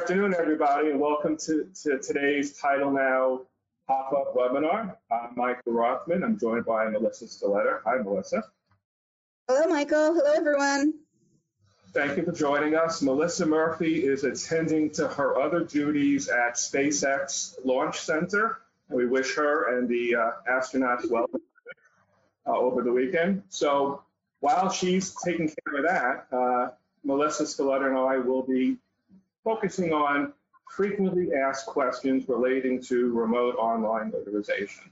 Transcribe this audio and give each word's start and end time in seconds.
afternoon, 0.00 0.34
everybody, 0.34 0.88
and 0.88 0.98
welcome 0.98 1.36
to, 1.36 1.68
to 1.82 1.98
today's 1.98 2.56
Title 2.56 2.90
Now 2.90 3.42
pop-up 3.86 4.34
webinar. 4.34 4.96
I'm 5.12 5.34
Michael 5.36 5.74
Rothman. 5.74 6.24
I'm 6.24 6.38
joined 6.38 6.64
by 6.64 6.88
Melissa 6.88 7.26
Stiletter. 7.26 7.80
Hi, 7.84 7.98
Melissa. 7.98 8.42
Hello, 9.46 9.66
Michael. 9.66 10.14
Hello, 10.14 10.32
everyone. 10.32 10.94
Thank 11.92 12.16
you 12.16 12.24
for 12.24 12.32
joining 12.32 12.76
us. 12.76 13.02
Melissa 13.02 13.44
Murphy 13.44 14.02
is 14.02 14.24
attending 14.24 14.88
to 14.92 15.06
her 15.06 15.38
other 15.38 15.64
duties 15.64 16.30
at 16.30 16.54
SpaceX 16.54 17.58
Launch 17.62 18.00
Center. 18.00 18.56
We 18.88 19.06
wish 19.06 19.34
her 19.34 19.76
and 19.76 19.86
the 19.86 20.16
uh, 20.16 20.30
astronauts 20.50 21.10
well 21.10 21.26
uh, 22.46 22.50
over 22.50 22.80
the 22.80 22.92
weekend. 22.92 23.42
So 23.50 24.02
while 24.38 24.70
she's 24.70 25.14
taking 25.22 25.48
care 25.48 25.76
of 25.76 25.84
that, 25.86 26.26
uh, 26.34 26.70
Melissa 27.04 27.42
Stiletter 27.42 27.88
and 27.88 27.98
I 27.98 28.16
will 28.16 28.42
be 28.42 28.78
focusing 29.44 29.92
on 29.92 30.32
frequently 30.70 31.34
asked 31.34 31.66
questions 31.66 32.28
relating 32.28 32.80
to 32.82 33.12
remote 33.12 33.56
online 33.56 34.12
notarization. 34.12 34.90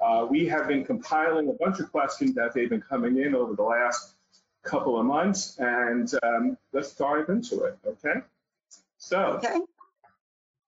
Uh, 0.00 0.26
we 0.28 0.46
have 0.46 0.68
been 0.68 0.84
compiling 0.84 1.48
a 1.48 1.52
bunch 1.52 1.80
of 1.80 1.90
questions 1.90 2.34
that 2.34 2.52
they've 2.54 2.70
been 2.70 2.82
coming 2.82 3.18
in 3.18 3.34
over 3.34 3.54
the 3.54 3.62
last 3.62 4.14
couple 4.62 4.98
of 4.98 5.06
months, 5.06 5.56
and 5.58 6.12
um, 6.22 6.58
let's 6.72 6.94
dive 6.94 7.28
into 7.28 7.64
it, 7.64 7.78
okay? 7.86 8.20
So, 8.98 9.40
Okay. 9.42 9.60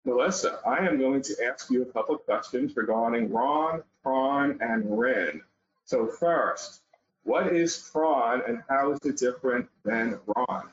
Melissa, 0.04 0.60
I 0.66 0.86
am 0.86 0.98
going 0.98 1.20
to 1.22 1.36
ask 1.44 1.70
you 1.70 1.82
a 1.82 1.86
couple 1.86 2.14
of 2.14 2.24
questions 2.24 2.74
regarding 2.76 3.30
RON, 3.30 3.82
PRON, 4.02 4.58
and 4.62 4.98
RIN. 4.98 5.42
So 5.84 6.06
first, 6.06 6.80
what 7.24 7.54
is 7.54 7.90
PRON 7.92 8.42
and 8.46 8.62
how 8.70 8.92
is 8.92 9.00
it 9.04 9.18
different 9.18 9.68
than 9.84 10.18
RON? 10.26 10.70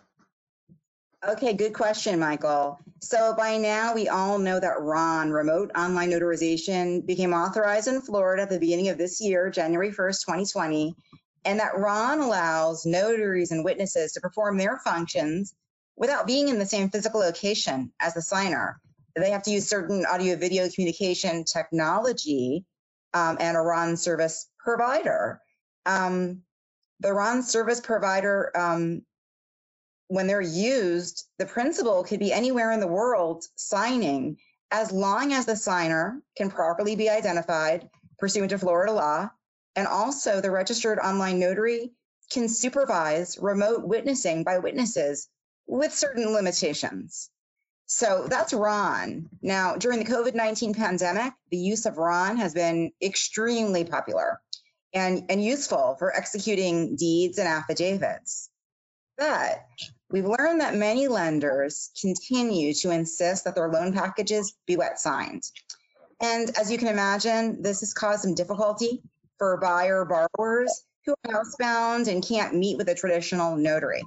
Okay, 1.28 1.54
good 1.54 1.74
question, 1.74 2.20
Michael. 2.20 2.80
So 3.02 3.34
by 3.36 3.58
now, 3.58 3.96
we 3.96 4.10
all 4.10 4.38
know 4.38 4.60
that 4.60 4.80
RON, 4.80 5.32
Remote 5.32 5.72
Online 5.76 6.12
Notarization, 6.12 7.04
became 7.04 7.34
authorized 7.34 7.88
in 7.88 8.02
Florida 8.02 8.44
at 8.44 8.52
the 8.52 8.60
beginning 8.60 8.90
of 8.90 9.00
this 9.00 9.20
year, 9.20 9.50
January 9.50 9.90
1st, 9.90 10.24
2020, 10.24 10.94
and 11.44 11.60
that 11.60 11.80
RON 11.80 12.20
allows 12.20 12.86
notaries 12.86 13.50
and 13.50 13.66
witnesses 13.66 14.12
to 14.12 14.22
perform 14.22 14.58
their 14.58 14.78
functions 14.78 15.56
without 15.96 16.28
being 16.28 16.48
in 16.48 16.60
the 16.60 16.66
same 16.66 16.92
physical 16.92 17.22
location 17.22 17.92
as 18.00 18.14
the 18.14 18.22
signer. 18.22 18.80
They 19.16 19.32
have 19.32 19.44
to 19.44 19.52
use 19.52 19.68
certain 19.68 20.06
audio 20.06 20.36
video 20.36 20.70
communication 20.70 21.44
technology 21.46 22.66
um, 23.16 23.38
and 23.40 23.58
a 23.58 23.62
RON 23.62 23.98
service 23.98 24.48
provider. 24.60 25.42
Um, 25.88 26.44
the 27.00 27.14
RON 27.14 27.42
service 27.42 27.80
provider 27.80 28.52
um, 28.56 29.02
when 30.08 30.28
they're 30.28 30.42
used, 30.42 31.26
the 31.38 31.46
principal 31.46 32.04
could 32.04 32.20
be 32.20 32.32
anywhere 32.34 32.72
in 32.72 32.80
the 32.80 32.88
world 32.88 33.46
signing 33.56 34.38
as 34.72 34.92
long 34.92 35.34
as 35.34 35.46
the 35.46 35.56
signer 35.56 36.22
can 36.36 36.50
properly 36.50 36.96
be 36.96 37.10
identified 37.10 37.90
pursuant 38.18 38.50
to 38.52 38.58
Florida 38.58 38.92
law. 38.92 39.30
And 39.76 39.88
also, 39.88 40.42
the 40.42 40.52
registered 40.52 41.00
online 41.00 41.40
notary 41.40 41.92
can 42.32 42.48
supervise 42.48 43.38
remote 43.38 43.84
witnessing 43.84 44.44
by 44.44 44.60
witnesses 44.60 45.28
with 45.68 45.94
certain 45.94 46.34
limitations. 46.34 47.30
So 47.88 48.26
that's 48.28 48.54
RON. 48.54 49.30
Now, 49.42 49.76
during 49.76 50.00
the 50.00 50.12
COVID 50.12 50.34
19 50.34 50.74
pandemic, 50.74 51.34
the 51.52 51.58
use 51.58 51.86
of 51.86 51.98
RON 51.98 52.38
has 52.38 52.54
been 52.54 52.92
extremely 53.02 53.84
popular 53.84 54.42
and, 54.94 55.26
and 55.30 55.44
useful 55.44 55.96
for 56.00 56.16
executing 56.16 56.96
deeds 56.96 57.38
and 57.38 57.48
affidavits. 57.48 58.50
But 59.18 59.64
we've 60.10 60.26
learned 60.26 60.62
that 60.62 60.76
many 60.76 61.08
lenders 61.08 61.92
continue 62.00 62.74
to 62.74 62.92
insist 62.92 63.46
that 63.46 63.56
their 63.56 63.70
loan 63.70 63.94
packages 63.94 64.56
be 64.66 64.78
wet 64.78 65.00
signed. 65.00 65.44
And 66.22 66.50
as 66.58 66.72
you 66.72 66.78
can 66.78 66.88
imagine, 66.88 67.62
this 67.62 67.82
has 67.82 67.94
caused 67.94 68.22
some 68.22 68.36
difficulty 68.36 69.02
for 69.38 69.58
buyer 69.58 70.06
borrowers 70.06 70.84
who 71.06 71.14
are 71.26 71.44
housebound 71.44 72.08
and 72.08 72.26
can't 72.26 72.56
meet 72.56 72.78
with 72.78 72.90
a 72.90 72.96
traditional 72.96 73.58
notary. 73.58 74.02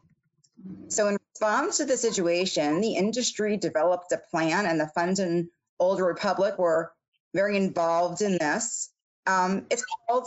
So 0.89 1.09
in 1.09 1.19
response 1.33 1.77
to 1.79 1.85
the 1.85 1.97
situation, 1.97 2.81
the 2.81 2.95
industry 2.95 3.57
developed 3.57 4.13
a 4.13 4.21
plan 4.31 4.67
and 4.67 4.81
the 4.81 4.89
Fund 4.89 5.19
and 5.19 5.49
Old 5.79 6.01
Republic 6.01 6.59
were 6.59 6.93
very 7.35 7.57
involved 7.57 8.23
in 8.23 8.39
this. 8.39 8.91
Um, 9.27 9.67
it's 9.71 9.85
called 9.85 10.27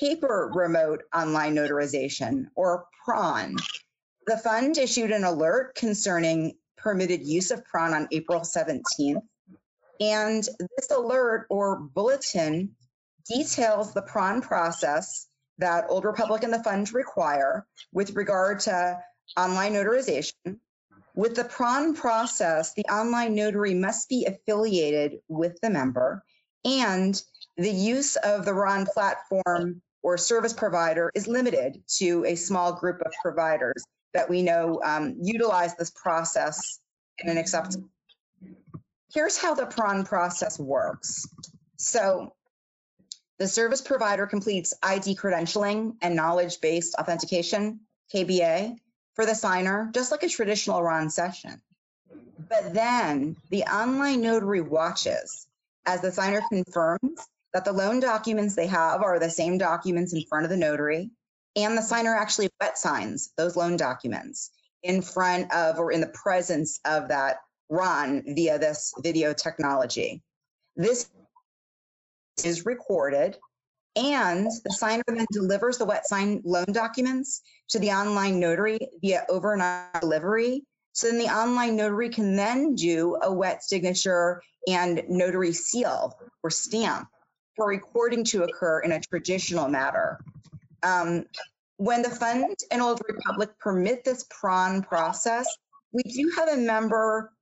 Paper 0.00 0.50
Remote 0.54 1.02
Online 1.14 1.54
Notarization 1.56 2.46
or 2.54 2.86
PRON. 3.04 3.56
The 4.26 4.36
fund 4.36 4.76
issued 4.76 5.12
an 5.12 5.22
alert 5.22 5.76
concerning 5.76 6.56
permitted 6.76 7.24
use 7.24 7.52
of 7.52 7.64
PRON 7.64 7.94
on 7.94 8.08
April 8.10 8.40
17th. 8.40 9.22
And 10.00 10.42
this 10.76 10.90
alert 10.90 11.46
or 11.48 11.78
bulletin 11.78 12.74
details 13.24 13.94
the 13.94 14.02
PRON 14.02 14.42
process 14.42 15.28
that 15.58 15.86
Old 15.88 16.04
Republic 16.04 16.42
and 16.42 16.52
the 16.52 16.62
fund 16.62 16.92
require 16.92 17.66
with 17.92 18.16
regard 18.16 18.60
to 18.60 18.98
online 19.36 19.74
notarization. 19.74 20.58
With 21.14 21.36
the 21.36 21.44
PRON 21.44 21.94
process, 21.94 22.74
the 22.74 22.84
online 22.86 23.36
notary 23.36 23.74
must 23.74 24.08
be 24.08 24.26
affiliated 24.26 25.20
with 25.28 25.60
the 25.60 25.70
member, 25.70 26.24
and 26.64 27.20
the 27.56 27.70
use 27.70 28.16
of 28.16 28.44
the 28.44 28.54
RON 28.54 28.86
platform 28.86 29.82
or 30.02 30.18
service 30.18 30.52
provider 30.52 31.12
is 31.14 31.28
limited 31.28 31.82
to 31.98 32.24
a 32.24 32.34
small 32.34 32.72
group 32.72 33.00
of 33.06 33.12
providers 33.22 33.84
that 34.16 34.30
we 34.30 34.42
know 34.42 34.80
um, 34.82 35.16
utilize 35.22 35.76
this 35.76 35.90
process 35.90 36.80
in 37.18 37.28
an 37.28 37.38
acceptable. 37.38 37.88
Here's 39.12 39.36
how 39.36 39.54
the 39.54 39.66
PRON 39.66 40.04
process 40.04 40.58
works. 40.58 41.26
So 41.76 42.34
the 43.38 43.46
service 43.46 43.82
provider 43.82 44.26
completes 44.26 44.74
ID 44.82 45.16
credentialing 45.16 45.96
and 46.00 46.16
knowledge-based 46.16 46.94
authentication, 46.98 47.80
KBA, 48.14 48.76
for 49.14 49.26
the 49.26 49.34
signer, 49.34 49.90
just 49.92 50.10
like 50.10 50.22
a 50.22 50.28
traditional 50.28 50.82
RON 50.82 51.10
session. 51.10 51.60
But 52.48 52.72
then 52.72 53.36
the 53.50 53.64
online 53.64 54.22
notary 54.22 54.62
watches 54.62 55.46
as 55.84 56.00
the 56.00 56.12
signer 56.12 56.42
confirms 56.48 57.20
that 57.52 57.64
the 57.64 57.72
loan 57.72 58.00
documents 58.00 58.54
they 58.54 58.66
have 58.66 59.02
are 59.02 59.18
the 59.18 59.30
same 59.30 59.58
documents 59.58 60.12
in 60.12 60.22
front 60.28 60.44
of 60.44 60.50
the 60.50 60.56
notary, 60.56 61.10
and 61.56 61.76
the 61.76 61.82
signer 61.82 62.14
actually 62.14 62.50
wet 62.60 62.78
signs 62.78 63.32
those 63.36 63.56
loan 63.56 63.76
documents 63.76 64.50
in 64.82 65.02
front 65.02 65.52
of 65.52 65.78
or 65.78 65.90
in 65.90 66.00
the 66.00 66.06
presence 66.08 66.78
of 66.84 67.08
that 67.08 67.38
RON 67.68 68.22
via 68.26 68.58
this 68.58 68.92
video 69.02 69.32
technology. 69.32 70.22
This 70.76 71.08
is 72.44 72.66
recorded 72.66 73.36
and 73.96 74.46
the 74.64 74.70
signer 74.70 75.02
then 75.06 75.26
delivers 75.32 75.78
the 75.78 75.86
wet 75.86 76.06
sign 76.06 76.42
loan 76.44 76.66
documents 76.70 77.40
to 77.70 77.78
the 77.78 77.92
online 77.92 78.38
notary 78.38 78.78
via 79.00 79.24
overnight 79.28 80.00
delivery. 80.00 80.62
So 80.92 81.08
then 81.08 81.18
the 81.18 81.34
online 81.34 81.76
notary 81.76 82.10
can 82.10 82.36
then 82.36 82.74
do 82.74 83.16
a 83.20 83.32
wet 83.32 83.64
signature 83.64 84.42
and 84.68 85.02
notary 85.08 85.52
seal 85.52 86.18
or 86.42 86.50
stamp 86.50 87.08
for 87.56 87.66
recording 87.66 88.24
to 88.24 88.44
occur 88.44 88.80
in 88.80 88.92
a 88.92 89.00
traditional 89.00 89.68
manner. 89.68 90.20
Um, 90.86 91.26
when 91.78 92.02
the 92.02 92.10
fund 92.10 92.56
and 92.70 92.80
Old 92.80 93.02
Republic 93.08 93.50
permit 93.58 94.04
this 94.04 94.24
PRON 94.30 94.82
process, 94.82 95.46
we 95.92 96.02
do 96.02 96.32
have 96.36 96.48
a 96.48 96.56
member 96.56 97.32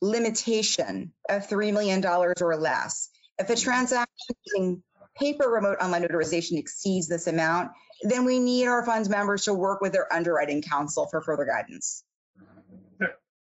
limitation 0.00 1.12
of 1.28 1.48
$3 1.48 1.72
million 1.72 2.04
or 2.06 2.56
less. 2.56 3.10
If 3.38 3.50
a 3.50 3.56
transaction 3.56 4.36
using 4.46 4.82
paper 5.18 5.48
remote 5.48 5.78
online 5.80 6.02
notarization 6.02 6.58
exceeds 6.58 7.08
this 7.08 7.26
amount, 7.26 7.72
then 8.02 8.24
we 8.24 8.38
need 8.38 8.66
our 8.66 8.84
fund's 8.84 9.08
members 9.08 9.44
to 9.44 9.54
work 9.54 9.80
with 9.80 9.92
their 9.92 10.10
underwriting 10.12 10.62
counsel 10.62 11.06
for 11.06 11.20
further 11.20 11.44
guidance. 11.44 12.04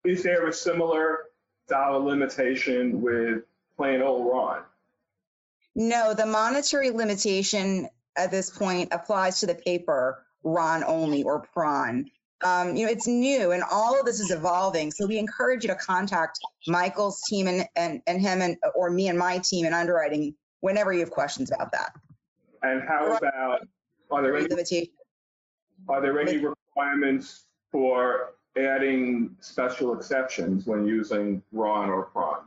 Is 0.05 0.23
there 0.23 0.47
a 0.47 0.53
similar 0.53 1.19
dollar 1.69 1.99
limitation 1.99 3.01
with 3.01 3.43
plain 3.77 4.03
old 4.03 4.27
RON? 4.27 4.63
No, 5.75 6.15
the 6.15 6.27
monetary 6.27 6.91
limitation 6.91 7.89
at 8.17 8.31
this 8.31 8.51
point 8.51 8.89
applies 8.93 9.41
to 9.41 9.47
the 9.47 9.55
paper 9.55 10.25
RON 10.43 10.85
only 10.85 11.23
or 11.23 11.41
PRON. 11.41 12.11
Um, 12.45 12.77
you 12.77 12.85
know, 12.85 12.93
it's 12.93 13.07
new 13.07 13.53
and 13.53 13.63
all 13.71 13.99
of 13.99 14.05
this 14.05 14.21
is 14.21 14.31
evolving. 14.31 14.93
So 14.93 15.07
we 15.07 15.19
encourage 15.19 15.65
you 15.65 15.69
to 15.69 15.75
contact 15.75 16.39
Michael's 16.67 17.23
team 17.29 17.49
and, 17.49 17.67
and, 17.75 18.03
and 18.07 18.21
him 18.21 18.43
and 18.43 18.57
or 18.75 18.91
me 18.91 19.09
and 19.09 19.19
my 19.19 19.39
team 19.39 19.65
in 19.65 19.73
underwriting 19.73 20.35
whenever 20.61 20.93
you 20.93 21.01
have 21.01 21.11
questions 21.11 21.51
about 21.51 21.73
that. 21.73 21.93
And 22.63 22.83
how 22.83 23.17
about, 23.17 23.67
are 24.11 24.23
there 24.23 24.37
any, 24.37 24.49
Limitation. 24.49 24.93
are 25.89 26.01
there 26.01 26.21
any 26.21 26.39
requirements 26.39 27.45
for 27.73 28.35
adding 28.57 29.37
special 29.41 29.95
exceptions 29.95 30.67
when 30.67 30.87
using 30.87 31.43
RON 31.53 31.89
or 31.91 32.05
PRON? 32.05 32.41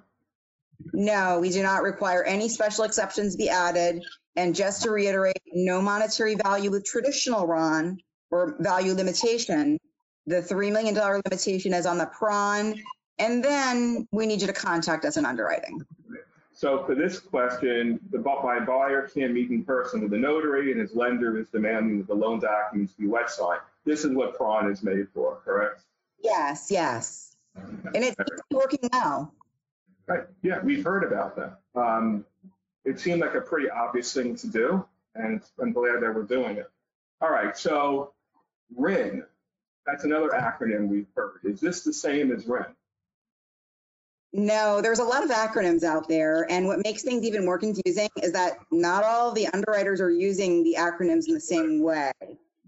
No, 0.93 1.39
we 1.39 1.49
do 1.49 1.61
not 1.61 1.83
require 1.83 2.23
any 2.23 2.49
special 2.49 2.83
exceptions 2.83 3.35
be 3.35 3.49
added. 3.49 4.03
And 4.35 4.55
just 4.55 4.83
to 4.83 4.91
reiterate, 4.91 5.38
no 5.53 5.81
monetary 5.81 6.35
value 6.35 6.71
with 6.71 6.85
traditional 6.85 7.47
RON 7.47 7.99
or 8.31 8.55
value 8.59 8.93
limitation. 8.93 9.79
The 10.27 10.41
$3 10.41 10.71
million 10.71 10.95
limitation 10.95 11.73
is 11.73 11.85
on 11.85 11.97
the 11.97 12.05
PRON 12.05 12.75
And 13.17 13.43
then 13.43 14.07
we 14.11 14.25
need 14.25 14.41
you 14.41 14.47
to 14.47 14.53
contact 14.53 15.05
us 15.05 15.17
in 15.17 15.25
underwriting. 15.25 15.85
So 16.53 16.83
for 16.85 16.93
this 16.93 17.19
question, 17.19 17.99
the 18.11 18.19
my 18.19 18.59
buyer 18.59 19.09
can't 19.13 19.33
meet 19.33 19.49
in 19.49 19.63
person 19.63 20.01
with 20.01 20.11
the 20.11 20.17
notary 20.17 20.71
and 20.71 20.81
his 20.81 20.93
lender 20.93 21.39
is 21.39 21.47
demanding 21.49 21.99
that 21.99 22.07
the 22.07 22.13
loan 22.13 22.39
documents 22.39 22.93
be 22.93 23.07
wet 23.07 23.29
signed. 23.29 23.61
This 23.85 24.03
is 24.03 24.11
what 24.11 24.35
PRON 24.37 24.69
is 24.69 24.83
made 24.83 25.07
for, 25.13 25.37
correct? 25.45 25.81
Yes, 26.21 26.67
yes. 26.69 27.35
And 27.55 28.03
it's 28.03 28.15
it's 28.19 28.41
working 28.51 28.89
now. 28.91 29.31
Right, 30.07 30.23
yeah, 30.41 30.59
we've 30.61 30.83
heard 30.83 31.03
about 31.03 31.35
that. 31.37 31.59
Um, 31.75 32.25
it 32.83 32.99
seemed 32.99 33.21
like 33.21 33.35
a 33.35 33.41
pretty 33.41 33.69
obvious 33.69 34.11
thing 34.13 34.35
to 34.37 34.47
do, 34.47 34.85
and 35.19 35.41
I'm 35.61 35.73
glad 35.73 36.01
that 36.01 36.15
we're 36.15 36.23
doing 36.23 36.57
it. 36.57 36.69
All 37.21 37.29
right, 37.29 37.57
so 37.57 38.13
RIN, 38.75 39.23
that's 39.85 40.03
another 40.03 40.29
acronym 40.29 40.87
we've 40.87 41.07
heard. 41.15 41.39
Is 41.43 41.59
this 41.59 41.81
the 41.83 41.93
same 41.93 42.31
as 42.31 42.47
RIN? 42.47 42.65
No, 44.31 44.79
there's 44.81 44.99
a 44.99 45.03
lot 45.03 45.23
of 45.23 45.31
acronyms 45.31 45.83
out 45.83 46.07
there, 46.07 46.45
and 46.49 46.67
what 46.67 46.83
makes 46.83 47.01
things 47.01 47.25
even 47.25 47.45
more 47.45 47.57
confusing 47.57 48.09
is 48.21 48.33
that 48.33 48.59
not 48.71 49.03
all 49.03 49.31
the 49.31 49.47
underwriters 49.47 50.01
are 50.01 50.11
using 50.11 50.63
the 50.63 50.75
acronyms 50.77 51.27
in 51.27 51.33
the 51.33 51.39
same 51.39 51.81
way. 51.81 52.11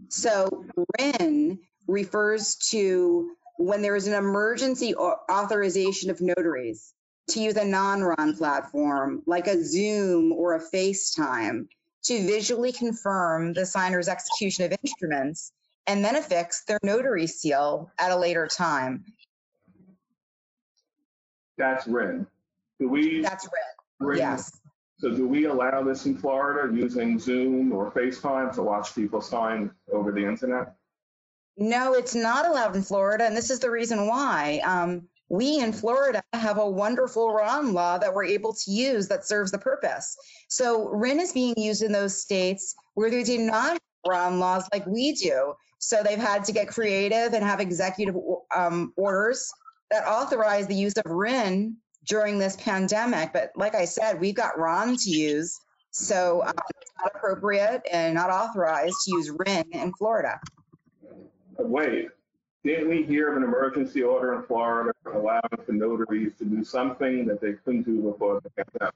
So 0.10 0.66
RIN 1.00 1.60
refers 1.88 2.56
to 2.72 3.36
when 3.58 3.84
there 3.84 3.96
is 3.96 4.08
an 4.08 4.14
emergency 4.14 4.96
authorization 4.96 6.10
of 6.10 6.20
notaries 6.20 6.94
to 7.30 7.40
use 7.40 7.56
a 7.56 7.64
non-RON 7.64 8.36
platform 8.36 9.22
like 9.28 9.46
a 9.46 9.64
Zoom 9.64 10.32
or 10.32 10.56
a 10.56 10.60
FaceTime 10.60 11.68
to 12.04 12.26
visually 12.26 12.72
confirm 12.72 13.54
the 13.54 13.66
signer's 13.66 14.08
execution 14.08 14.66
of 14.66 14.78
instruments 14.84 15.52
and 15.88 16.04
then 16.04 16.16
affix 16.16 16.64
their 16.66 16.80
notary 16.84 17.28
seal 17.28 17.92
at 17.98 18.12
a 18.12 18.16
later 18.16 18.48
time. 18.48 19.06
That's 21.58 21.88
red. 21.88 22.26
Do 22.80 22.90
we? 22.90 23.22
That's 23.22 23.48
red. 24.00 24.18
Yes. 24.18 24.60
So 24.98 25.10
do 25.10 25.28
we 25.28 25.46
allow 25.46 25.84
this 25.84 26.06
in 26.06 26.18
Florida 26.18 26.74
using 26.74 27.18
Zoom 27.18 27.72
or 27.72 27.92
FaceTime 27.92 28.54
to 28.56 28.62
watch 28.62 28.94
people 28.94 29.20
sign 29.20 29.72
over 29.92 30.12
the 30.12 30.24
internet? 30.24 30.76
No, 31.58 31.94
it's 31.94 32.16
not 32.16 32.48
allowed 32.48 32.76
in 32.76 32.84
Florida, 32.84 33.26
and 33.26 33.36
this 33.36 33.50
is 33.50 33.60
the 33.60 33.70
reason 33.70 34.08
why. 34.08 34.62
Um, 34.64 35.08
we 35.32 35.60
in 35.60 35.72
Florida 35.72 36.22
have 36.34 36.58
a 36.58 36.70
wonderful 36.70 37.32
RON 37.32 37.72
law 37.72 37.98
that 37.98 38.14
we're 38.14 38.26
able 38.26 38.52
to 38.54 38.70
use 38.70 39.08
that 39.08 39.26
serves 39.26 39.50
the 39.50 39.58
purpose. 39.58 40.18
So 40.50 40.90
RIN 40.90 41.22
is 41.22 41.32
being 41.32 41.54
used 41.56 41.84
in 41.84 41.94
those 41.94 42.22
states 42.22 42.76
where 42.96 43.10
they 43.10 43.24
do 43.24 43.38
not 43.38 43.72
have 43.72 43.82
RON 44.06 44.40
laws 44.40 44.68
like 44.74 44.86
we 44.86 45.14
do. 45.14 45.54
So 45.80 46.04
they've 46.04 46.20
had 46.20 46.44
to 46.46 46.52
get 46.52 46.68
creative 46.68 47.34
and 47.34 47.46
have 47.46 47.62
executive 47.62 48.18
um, 48.54 48.92
orders 48.98 49.50
that 49.90 50.06
authorize 50.06 50.68
the 50.68 50.76
use 50.76 50.98
of 50.98 51.10
RIN 51.10 51.78
during 52.06 52.38
this 52.38 52.58
pandemic. 52.58 53.32
But 53.32 53.52
like 53.56 53.74
I 53.74 53.86
said, 53.86 54.20
we've 54.20 54.36
got 54.36 54.60
RON 54.60 54.98
to 54.98 55.10
use. 55.10 55.58
So 55.92 56.44
um, 56.46 56.56
it's 56.82 56.92
not 57.02 57.14
appropriate 57.16 57.84
and 57.90 58.16
not 58.16 58.32
authorized 58.32 58.98
to 59.06 59.12
use 59.12 59.32
RIN 59.46 59.64
in 59.72 59.94
Florida. 59.94 60.42
Wait, 61.58 62.10
didn't 62.64 62.90
we 62.90 63.04
hear 63.04 63.32
of 63.32 63.38
an 63.38 63.44
emergency 63.44 64.04
order 64.04 64.36
in 64.36 64.44
Florida 64.44 64.92
allowing 65.14 65.42
for 65.66 65.72
notaries 65.72 66.34
to 66.38 66.46
do 66.46 66.64
something 66.64 67.26
that 67.26 67.42
they 67.42 67.54
couldn't 67.54 67.84
do 67.84 68.02
before 68.02 68.42
the? 68.42 68.92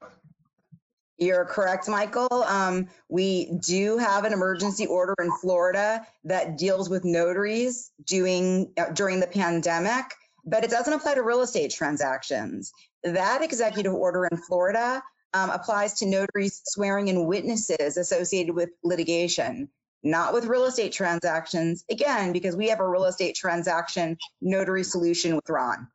You're 1.18 1.46
correct, 1.46 1.88
Michael. 1.88 2.44
Um, 2.44 2.90
we 3.08 3.58
do 3.66 3.98
have 3.98 4.26
an 4.26 4.34
emergency 4.34 4.86
order 4.86 5.16
in 5.20 5.32
Florida 5.42 6.06
that 6.26 6.58
deals 6.58 6.90
with 6.90 7.06
notaries 7.06 7.90
doing 8.06 8.74
uh, 8.78 8.90
during 8.92 9.22
the 9.22 9.28
pandemic, 9.28 10.06
but 10.46 10.66
it 10.66 10.70
doesn't 10.70 10.92
apply 10.92 11.16
to 11.16 11.24
real 11.24 11.42
estate 11.42 11.72
transactions. 11.72 12.74
That 13.04 13.44
executive 13.44 13.94
order 13.94 14.26
in 14.26 14.38
Florida 14.38 15.02
um, 15.34 15.50
applies 15.50 15.96
to 15.96 16.06
notaries 16.06 16.62
swearing 16.66 17.08
in 17.08 17.26
witnesses 17.26 17.98
associated 17.98 18.54
with 18.54 18.70
litigation, 18.84 19.70
not 20.06 20.34
with 20.34 20.46
real 20.46 20.66
estate 20.66 20.94
transactions. 20.94 21.84
Again, 21.90 22.32
because 22.32 22.56
we 22.56 22.70
have 22.70 22.80
a 22.80 22.88
real 22.88 23.06
estate 23.06 23.36
transaction 23.36 24.18
notary 24.40 24.84
solution 24.84 25.36
with 25.36 25.50
Ron. 25.50 25.88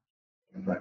Right. 0.65 0.81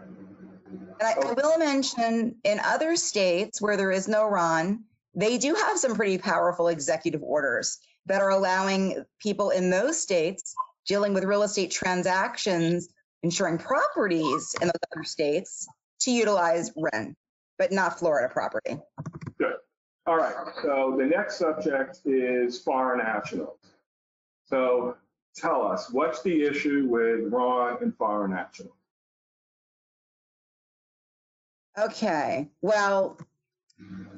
And 0.99 1.07
I, 1.07 1.29
I 1.29 1.33
will 1.33 1.57
mention 1.57 2.35
in 2.43 2.59
other 2.59 2.95
states 2.95 3.61
where 3.61 3.77
there 3.77 3.91
is 3.91 4.07
no 4.07 4.27
RON, 4.27 4.83
they 5.15 5.37
do 5.37 5.53
have 5.53 5.77
some 5.77 5.95
pretty 5.95 6.17
powerful 6.17 6.67
executive 6.67 7.21
orders 7.23 7.77
that 8.07 8.21
are 8.21 8.31
allowing 8.31 9.05
people 9.21 9.51
in 9.51 9.69
those 9.69 10.01
states 10.01 10.55
dealing 10.87 11.13
with 11.13 11.23
real 11.23 11.43
estate 11.43 11.71
transactions, 11.71 12.89
insuring 13.21 13.59
properties 13.59 14.55
in 14.61 14.67
those 14.67 14.81
other 14.95 15.03
states 15.03 15.67
to 16.01 16.11
utilize 16.11 16.71
RIN, 16.75 17.15
but 17.59 17.71
not 17.71 17.99
Florida 17.99 18.31
property. 18.33 18.77
All 20.09 20.17
right, 20.17 20.33
so 20.63 20.95
the 20.97 21.05
next 21.05 21.37
subject 21.37 21.99
is 22.03 22.59
foreign 22.59 22.97
nationals. 22.97 23.59
So 24.47 24.95
tell 25.35 25.67
us, 25.67 25.91
what's 25.91 26.23
the 26.23 26.45
issue 26.45 26.87
with 26.89 27.31
Ron 27.31 27.77
and 27.83 27.95
foreign 27.95 28.31
nationals? 28.31 28.73
Okay, 31.77 32.47
well, 32.59 33.19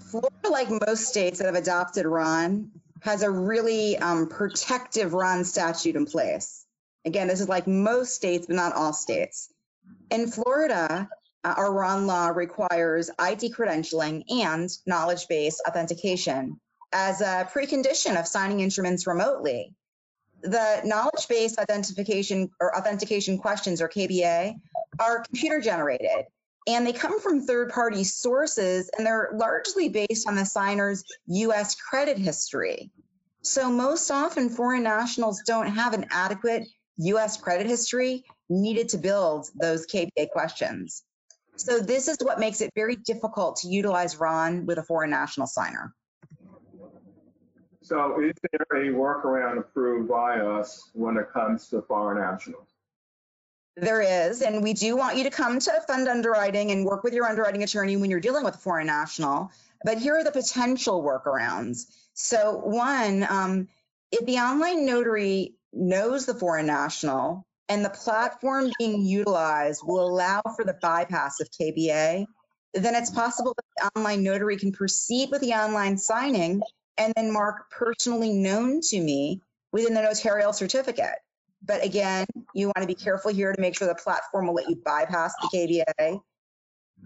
Florida, 0.09 0.49
like 0.49 0.69
most 0.87 1.09
states 1.09 1.39
that 1.39 1.47
have 1.47 1.55
adopted 1.55 2.05
RON, 2.05 2.71
has 3.01 3.21
a 3.21 3.29
really 3.29 3.97
um, 3.97 4.29
protective 4.29 5.13
RON 5.13 5.43
statute 5.43 5.97
in 5.97 6.05
place. 6.05 6.65
Again, 7.03 7.27
this 7.27 7.41
is 7.41 7.49
like 7.49 7.67
most 7.67 8.15
states, 8.15 8.47
but 8.47 8.55
not 8.55 8.71
all 8.71 8.93
states. 8.93 9.51
In 10.09 10.31
Florida, 10.31 11.09
uh, 11.43 11.55
RON 11.57 12.07
law 12.07 12.27
requires 12.27 13.09
ID 13.17 13.51
credentialing 13.51 14.23
and 14.29 14.69
knowledge 14.85 15.27
base 15.27 15.61
authentication 15.67 16.59
as 16.93 17.21
a 17.21 17.49
precondition 17.51 18.19
of 18.19 18.27
signing 18.27 18.59
instruments 18.59 19.07
remotely. 19.07 19.73
The 20.41 20.81
knowledge 20.83 21.27
base 21.27 21.57
identification 21.57 22.49
or 22.59 22.75
authentication 22.75 23.37
questions, 23.37 23.81
or 23.81 23.87
KBA, 23.87 24.55
are 24.99 25.23
computer 25.23 25.61
generated 25.61 26.25
and 26.67 26.85
they 26.85 26.93
come 26.93 27.19
from 27.19 27.41
third 27.41 27.69
party 27.71 28.03
sources 28.03 28.89
and 28.95 29.05
they're 29.05 29.31
largely 29.33 29.89
based 29.89 30.27
on 30.27 30.35
the 30.35 30.45
signer's 30.45 31.03
US 31.27 31.75
credit 31.75 32.17
history. 32.17 32.91
So, 33.41 33.71
most 33.71 34.11
often, 34.11 34.49
foreign 34.49 34.83
nationals 34.83 35.41
don't 35.47 35.67
have 35.67 35.93
an 35.93 36.05
adequate 36.11 36.67
US 36.97 37.37
credit 37.37 37.65
history 37.65 38.23
needed 38.49 38.89
to 38.89 38.97
build 38.97 39.49
those 39.55 39.87
KBA 39.87 40.29
questions. 40.31 41.03
So, 41.55 41.79
this 41.79 42.07
is 42.07 42.17
what 42.21 42.39
makes 42.39 42.61
it 42.61 42.71
very 42.75 42.95
difficult 42.95 43.57
to 43.57 43.67
utilize 43.67 44.17
RON 44.17 44.65
with 44.65 44.77
a 44.77 44.83
foreign 44.83 45.09
national 45.09 45.47
signer. 45.47 45.93
So 47.83 48.21
is 48.21 48.33
there 48.51 48.81
a 48.81 48.93
workaround 48.93 49.57
approved 49.57 50.07
by 50.07 50.39
us 50.39 50.89
when 50.93 51.17
it 51.17 51.31
comes 51.33 51.67
to 51.69 51.81
foreign 51.81 52.21
nationals? 52.21 52.67
There 53.75 54.01
is, 54.01 54.41
and 54.41 54.63
we 54.63 54.73
do 54.73 54.95
want 54.95 55.17
you 55.17 55.23
to 55.23 55.29
come 55.29 55.59
to 55.59 55.83
fund 55.87 56.07
underwriting 56.07 56.71
and 56.71 56.85
work 56.85 57.03
with 57.03 57.13
your 57.13 57.25
underwriting 57.25 57.63
attorney 57.63 57.97
when 57.97 58.09
you're 58.09 58.19
dealing 58.19 58.43
with 58.43 58.55
a 58.55 58.59
foreign 58.59 58.87
national. 58.87 59.51
But 59.83 59.97
here 59.97 60.15
are 60.15 60.23
the 60.23 60.31
potential 60.31 61.03
workarounds. 61.03 61.87
So, 62.13 62.59
one, 62.63 63.25
um, 63.27 63.67
if 64.11 64.25
the 64.25 64.37
online 64.37 64.85
notary 64.85 65.55
knows 65.73 66.25
the 66.25 66.33
foreign 66.33 66.67
national 66.67 67.45
and 67.71 67.85
the 67.85 67.89
platform 67.89 68.69
being 68.77 69.05
utilized 69.05 69.81
will 69.85 70.05
allow 70.05 70.41
for 70.57 70.65
the 70.65 70.75
bypass 70.81 71.39
of 71.39 71.49
KBA, 71.51 72.25
then 72.73 72.95
it's 72.95 73.09
possible 73.09 73.55
that 73.55 73.65
the 73.77 73.97
online 73.97 74.23
notary 74.23 74.57
can 74.57 74.73
proceed 74.73 75.29
with 75.31 75.39
the 75.39 75.53
online 75.53 75.97
signing 75.97 76.61
and 76.97 77.13
then 77.15 77.31
mark 77.31 77.71
personally 77.71 78.33
known 78.33 78.81
to 78.81 78.99
me 78.99 79.41
within 79.71 79.93
the 79.93 80.01
notarial 80.01 80.51
certificate. 80.51 81.15
But 81.65 81.85
again, 81.85 82.25
you 82.53 82.67
want 82.67 82.81
to 82.81 82.87
be 82.87 82.93
careful 82.93 83.31
here 83.31 83.53
to 83.53 83.61
make 83.61 83.77
sure 83.77 83.87
the 83.87 83.95
platform 83.95 84.47
will 84.47 84.55
let 84.55 84.67
you 84.67 84.75
bypass 84.75 85.33
the 85.41 85.85
KBA. 85.97 86.19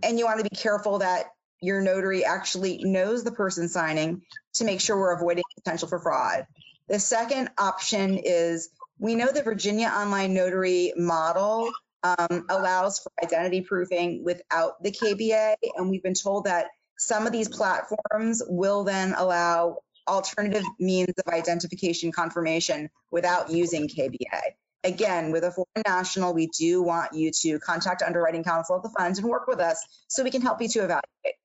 And 0.02 0.18
you 0.18 0.26
want 0.26 0.40
to 0.40 0.50
be 0.50 0.56
careful 0.56 0.98
that 0.98 1.28
your 1.62 1.82
notary 1.82 2.26
actually 2.26 2.84
knows 2.84 3.24
the 3.24 3.32
person 3.32 3.70
signing 3.70 4.24
to 4.56 4.64
make 4.64 4.82
sure 4.82 4.98
we're 4.98 5.16
avoiding 5.16 5.44
potential 5.64 5.88
for 5.88 6.00
fraud. 6.00 6.48
The 6.88 7.00
second 7.00 7.50
option 7.56 8.18
is 8.18 8.70
we 9.00 9.16
know 9.16 9.32
the 9.32 9.44
Virginia 9.44 9.88
Online 9.88 10.34
Notary 10.34 10.94
model 10.96 11.72
um, 12.04 12.46
allows 12.50 13.00
for 13.00 13.12
identity 13.24 13.62
proofing 13.62 14.24
without 14.24 14.82
the 14.84 14.92
KBA. 14.92 15.56
And 15.76 15.90
we've 15.90 16.04
been 16.04 16.14
told 16.14 16.46
that 16.46 16.68
some 16.98 17.26
of 17.26 17.32
these 17.32 17.50
platforms 17.50 18.42
will 18.48 18.84
then 18.84 19.14
allow 19.18 19.80
alternative 20.08 20.64
means 20.80 21.14
of 21.18 21.34
identification 21.34 22.12
confirmation 22.12 22.90
without 23.12 23.50
using 23.50 23.88
KBA. 23.88 24.42
Again, 24.84 25.32
with 25.32 25.44
a 25.44 25.52
foreign 25.52 25.84
national, 25.86 26.36
we 26.36 26.48
do 26.48 26.84
want 26.84 27.14
you 27.14 27.32
to 27.42 27.60
contact 27.60 28.04
underwriting 28.04 28.44
counsel 28.44 28.76
at 28.76 28.84
the 28.84 28.90
fund 28.90 29.18
and 29.18 29.28
work 29.28 29.48
with 29.48 29.60
us 29.60 29.84
so 30.08 30.24
we 30.24 30.30
can 30.30 30.44
help 30.44 30.62
you 30.62 30.70
to 30.70 30.80
evaluate. 30.80 31.36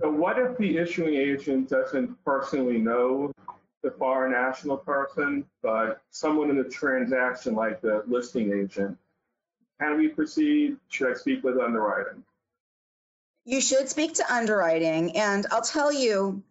So 0.00 0.10
what 0.10 0.38
if 0.38 0.56
the 0.56 0.78
issuing 0.78 1.14
agent 1.14 1.68
doesn't 1.68 2.24
personally 2.24 2.78
know 2.78 3.32
the 3.86 3.92
foreign 3.92 4.32
national 4.32 4.76
person, 4.76 5.44
but 5.62 6.02
someone 6.10 6.50
in 6.50 6.56
the 6.56 6.68
transaction, 6.68 7.54
like 7.54 7.80
the 7.80 8.02
listing 8.08 8.52
agent, 8.52 8.98
can 9.80 9.96
we 9.96 10.08
proceed? 10.08 10.76
Should 10.88 11.12
I 11.12 11.14
speak 11.14 11.44
with 11.44 11.56
underwriting? 11.58 12.24
You 13.44 13.60
should 13.60 13.88
speak 13.88 14.14
to 14.14 14.32
underwriting. 14.32 15.16
And 15.16 15.46
I'll 15.52 15.62
tell 15.62 15.92
you, 15.92 16.42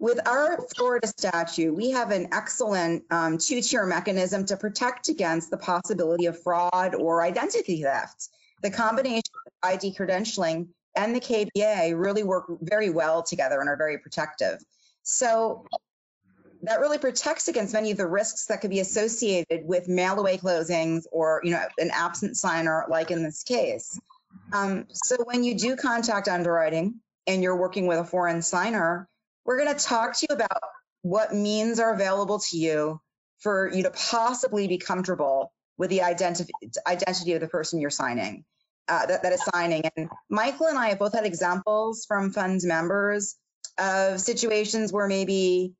with 0.00 0.26
our 0.26 0.58
Florida 0.74 1.06
statute, 1.06 1.72
we 1.72 1.90
have 1.90 2.10
an 2.10 2.30
excellent 2.32 3.04
um, 3.12 3.38
two-tier 3.38 3.86
mechanism 3.86 4.44
to 4.46 4.56
protect 4.56 5.08
against 5.08 5.52
the 5.52 5.58
possibility 5.58 6.26
of 6.26 6.42
fraud 6.42 6.96
or 6.96 7.22
identity 7.22 7.82
theft. 7.82 8.28
The 8.62 8.70
combination 8.70 9.22
of 9.46 9.70
ID 9.70 9.94
credentialing 9.94 10.66
and 10.96 11.14
the 11.14 11.20
KBA 11.20 11.94
really 11.96 12.24
work 12.24 12.46
very 12.60 12.90
well 12.90 13.22
together 13.22 13.60
and 13.60 13.68
are 13.68 13.76
very 13.76 13.98
protective. 13.98 14.58
So 15.04 15.64
that 16.62 16.80
really 16.80 16.98
protects 16.98 17.48
against 17.48 17.72
many 17.72 17.90
of 17.90 17.96
the 17.96 18.06
risks 18.06 18.46
that 18.46 18.60
could 18.60 18.70
be 18.70 18.80
associated 18.80 19.64
with 19.64 19.88
mail 19.88 20.18
away 20.18 20.38
closings 20.38 21.04
or 21.10 21.40
you 21.44 21.50
know 21.50 21.64
an 21.78 21.90
absent 21.92 22.36
signer 22.36 22.84
like 22.88 23.10
in 23.10 23.22
this 23.22 23.42
case. 23.42 23.98
Um, 24.52 24.86
so 24.92 25.16
when 25.24 25.44
you 25.44 25.56
do 25.56 25.76
contact 25.76 26.28
underwriting 26.28 27.00
and 27.26 27.42
you're 27.42 27.56
working 27.56 27.86
with 27.86 27.98
a 27.98 28.04
foreign 28.04 28.42
signer 28.42 29.08
we're 29.44 29.58
going 29.58 29.74
to 29.74 29.84
talk 29.84 30.16
to 30.16 30.26
you 30.28 30.36
about 30.36 30.62
what 31.02 31.34
means 31.34 31.80
are 31.80 31.92
available 31.92 32.38
to 32.38 32.56
you 32.56 33.00
for 33.40 33.70
you 33.72 33.82
to 33.82 33.90
possibly 33.90 34.68
be 34.68 34.78
comfortable 34.78 35.52
with 35.78 35.90
the 35.90 36.02
identity 36.02 37.32
of 37.32 37.40
the 37.40 37.48
person 37.48 37.80
you're 37.80 37.90
signing 37.90 38.44
uh, 38.88 39.06
that, 39.06 39.22
that 39.22 39.32
is 39.32 39.42
signing. 39.52 39.82
And 39.96 40.08
michael 40.28 40.66
and 40.66 40.78
i 40.78 40.90
have 40.90 40.98
both 40.98 41.14
had 41.14 41.26
examples 41.26 42.04
from 42.06 42.30
funds 42.30 42.64
members 42.64 43.36
of 43.78 44.20
situations 44.20 44.92
where 44.92 45.08
maybe 45.08 45.74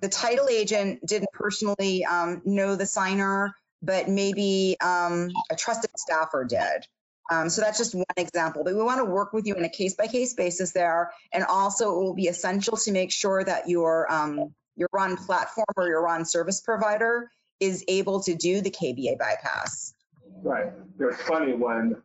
the 0.00 0.08
title 0.08 0.48
agent 0.48 1.04
didn't 1.06 1.30
personally 1.32 2.04
um, 2.04 2.42
know 2.44 2.74
the 2.74 2.86
signer, 2.86 3.54
but 3.82 4.08
maybe 4.08 4.76
um, 4.80 5.30
a 5.50 5.56
trusted 5.56 5.90
staffer 5.96 6.44
did. 6.44 6.86
Um, 7.30 7.48
so 7.48 7.60
that's 7.60 7.78
just 7.78 7.94
one 7.94 8.04
example, 8.16 8.64
but 8.64 8.74
we 8.74 8.82
want 8.82 8.98
to 8.98 9.04
work 9.04 9.32
with 9.32 9.46
you 9.46 9.54
on 9.54 9.64
a 9.64 9.68
case 9.68 9.94
by 9.94 10.08
case 10.08 10.34
basis 10.34 10.72
there. 10.72 11.12
And 11.32 11.44
also 11.44 11.92
it 11.92 12.02
will 12.02 12.14
be 12.14 12.26
essential 12.26 12.76
to 12.78 12.92
make 12.92 13.12
sure 13.12 13.44
that 13.44 13.68
your, 13.68 14.10
um, 14.12 14.52
your 14.74 14.88
RON 14.92 15.16
platform 15.16 15.66
or 15.76 15.86
your 15.86 16.02
RON 16.02 16.24
service 16.24 16.60
provider 16.60 17.30
is 17.60 17.84
able 17.86 18.22
to 18.24 18.34
do 18.34 18.60
the 18.62 18.70
KBA 18.70 19.18
bypass. 19.18 19.94
Right. 20.42 20.72
It's 20.98 21.22
funny 21.22 21.52
when 21.52 22.02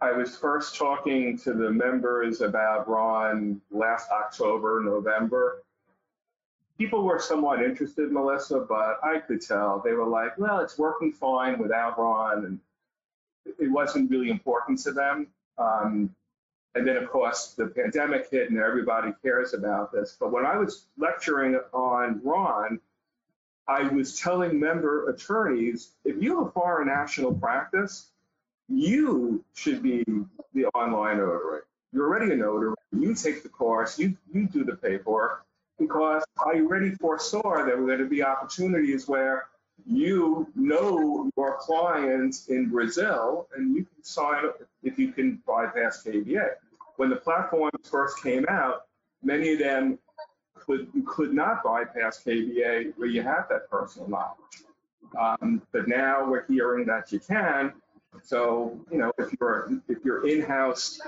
I 0.00 0.12
was 0.12 0.36
first 0.36 0.76
talking 0.76 1.36
to 1.38 1.52
the 1.52 1.70
members 1.70 2.40
about 2.40 2.88
Ron 2.88 3.60
last 3.70 4.10
October, 4.10 4.80
November 4.84 5.64
people 6.78 7.02
were 7.02 7.20
somewhat 7.20 7.62
interested, 7.62 8.10
Melissa, 8.10 8.60
but 8.60 8.98
I 9.02 9.18
could 9.18 9.40
tell 9.40 9.80
they 9.84 9.92
were 9.92 10.06
like, 10.06 10.36
well, 10.38 10.60
it's 10.60 10.78
working 10.78 11.12
fine 11.12 11.58
without 11.58 11.98
Ron, 11.98 12.44
and 12.44 12.60
it 13.58 13.70
wasn't 13.70 14.10
really 14.10 14.30
important 14.30 14.80
to 14.80 14.92
them. 14.92 15.28
Um, 15.58 16.14
and 16.74 16.86
then, 16.86 16.96
of 16.96 17.08
course, 17.08 17.54
the 17.56 17.66
pandemic 17.66 18.28
hit 18.30 18.50
and 18.50 18.58
everybody 18.58 19.12
cares 19.22 19.54
about 19.54 19.92
this. 19.92 20.16
But 20.18 20.32
when 20.32 20.44
I 20.44 20.56
was 20.56 20.86
lecturing 20.98 21.60
on 21.72 22.20
Ron, 22.24 22.80
I 23.68 23.82
was 23.82 24.18
telling 24.18 24.58
member 24.58 25.08
attorneys, 25.08 25.92
if 26.04 26.20
you 26.20 26.38
have 26.38 26.48
a 26.48 26.50
foreign 26.50 26.88
national 26.88 27.34
practice, 27.34 28.08
you 28.68 29.44
should 29.54 29.82
be 29.82 30.04
the 30.52 30.66
online 30.74 31.18
notary. 31.18 31.60
You're 31.92 32.08
already 32.08 32.32
a 32.32 32.36
notary. 32.36 32.74
You 32.92 33.14
take 33.14 33.44
the 33.44 33.48
course, 33.48 33.98
you, 33.98 34.16
you 34.32 34.48
do 34.48 34.64
the 34.64 34.74
paperwork 34.74 35.44
because 35.78 36.22
I 36.38 36.60
already 36.60 36.92
foresaw 36.92 37.64
there 37.64 37.76
were 37.76 37.86
going 37.86 37.98
to 37.98 38.08
be 38.08 38.22
opportunities 38.22 39.08
where 39.08 39.46
you 39.86 40.46
know 40.54 41.30
your 41.36 41.56
clients 41.58 42.48
in 42.48 42.70
Brazil 42.70 43.48
and 43.56 43.74
you 43.74 43.84
can 43.84 44.02
sign 44.02 44.46
up 44.46 44.62
if 44.82 44.98
you 44.98 45.12
can 45.12 45.42
bypass 45.46 46.04
KBA. 46.04 46.48
When 46.96 47.10
the 47.10 47.16
platforms 47.16 47.88
first 47.90 48.22
came 48.22 48.46
out, 48.48 48.86
many 49.22 49.54
of 49.54 49.58
them 49.58 49.98
could 50.54 50.88
could 51.06 51.34
not 51.34 51.62
bypass 51.64 52.22
KBA 52.24 52.94
where 52.96 53.08
you 53.08 53.22
have 53.22 53.46
that 53.50 53.68
personal 53.68 54.08
knowledge. 54.08 54.38
Um, 55.18 55.62
but 55.72 55.88
now 55.88 56.28
we're 56.28 56.46
hearing 56.46 56.86
that 56.86 57.12
you 57.12 57.20
can. 57.20 57.72
So 58.24 58.80
you 58.90 58.98
know 58.98 59.12
if 59.18 59.34
you're 59.38 59.70
if 59.88 59.98
you're 60.02 60.26
in-house 60.26 60.98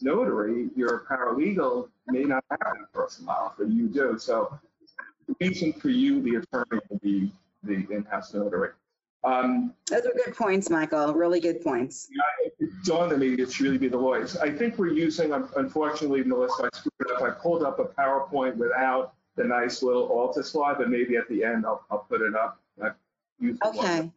notary, 0.00 0.68
your 0.74 1.06
paralegal 1.08 1.88
may 2.08 2.24
not 2.24 2.44
have 2.50 2.58
that 2.60 2.92
personnel, 2.92 3.54
but 3.56 3.68
you 3.68 3.86
do. 3.86 4.18
So 4.18 4.58
the 5.28 5.36
reason 5.40 5.72
for 5.72 5.90
you, 5.90 6.20
the 6.22 6.36
attorney, 6.36 6.82
will 6.90 6.98
be 6.98 7.32
the 7.62 7.86
in-house 7.90 8.34
notary. 8.34 8.70
Um, 9.22 9.74
Those 9.90 10.06
are 10.06 10.12
good 10.24 10.36
points, 10.36 10.70
Michael. 10.70 11.14
Really 11.14 11.40
good 11.40 11.62
points. 11.62 12.08
Yeah, 12.10 12.50
it 12.60 12.70
dawned 12.84 13.12
on 13.12 13.18
me 13.18 13.34
it 13.34 13.52
should 13.52 13.66
really 13.66 13.78
be 13.78 13.88
the 13.88 13.96
lawyers. 13.96 14.36
I 14.36 14.50
think 14.50 14.78
we're 14.78 14.92
using, 14.92 15.32
unfortunately, 15.32 16.22
Melissa, 16.22 16.70
I 16.72 16.76
screwed 16.76 17.10
up. 17.12 17.22
I 17.22 17.30
pulled 17.30 17.64
up 17.64 17.78
a 17.80 17.84
PowerPoint 17.84 18.56
without 18.56 19.14
the 19.34 19.44
nice 19.44 19.82
little 19.82 20.04
altar 20.04 20.42
slide, 20.44 20.76
but 20.78 20.90
maybe 20.90 21.16
at 21.16 21.28
the 21.28 21.42
end 21.42 21.66
I'll, 21.66 21.84
I'll 21.90 22.06
put 22.08 22.20
it 22.22 22.34
up. 22.36 22.60
Okay. 23.64 24.10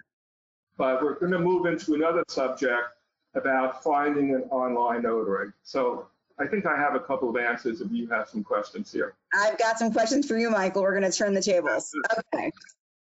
But 0.79 1.03
we're 1.03 1.19
going 1.19 1.33
to 1.33 1.39
move 1.39 1.65
into 1.65 1.93
another 1.93 2.23
subject 2.29 2.87
about 3.35 3.83
finding 3.83 4.33
an 4.33 4.43
online 4.43 5.03
notary. 5.03 5.49
So 5.61 6.07
I 6.39 6.47
think 6.47 6.65
I 6.65 6.77
have 6.77 6.95
a 6.95 7.01
couple 7.01 7.29
of 7.29 7.35
answers 7.35 7.81
if 7.81 7.91
you 7.91 8.07
have 8.07 8.29
some 8.29 8.45
questions 8.45 8.89
here. 8.89 9.13
I've 9.33 9.57
got 9.57 9.77
some 9.77 9.91
questions 9.91 10.25
for 10.25 10.37
you, 10.37 10.49
Michael. 10.49 10.81
We're 10.81 10.97
going 10.97 11.11
to 11.11 11.15
turn 11.15 11.33
the 11.33 11.41
tables. 11.41 11.91
Okay. 12.33 12.51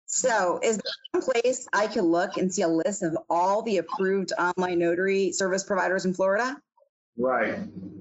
So 0.07 0.59
is 0.63 0.77
there 0.77 1.21
a 1.21 1.23
place 1.23 1.67
I 1.71 1.85
can 1.85 2.05
look 2.05 2.37
and 2.37 2.51
see 2.51 2.63
a 2.63 2.67
list 2.67 3.03
of 3.03 3.15
all 3.29 3.61
the 3.61 3.77
approved 3.77 4.33
online 4.39 4.79
notary 4.79 5.31
service 5.31 5.63
providers 5.63 6.05
in 6.05 6.15
Florida? 6.15 6.57
Right. 7.15 7.59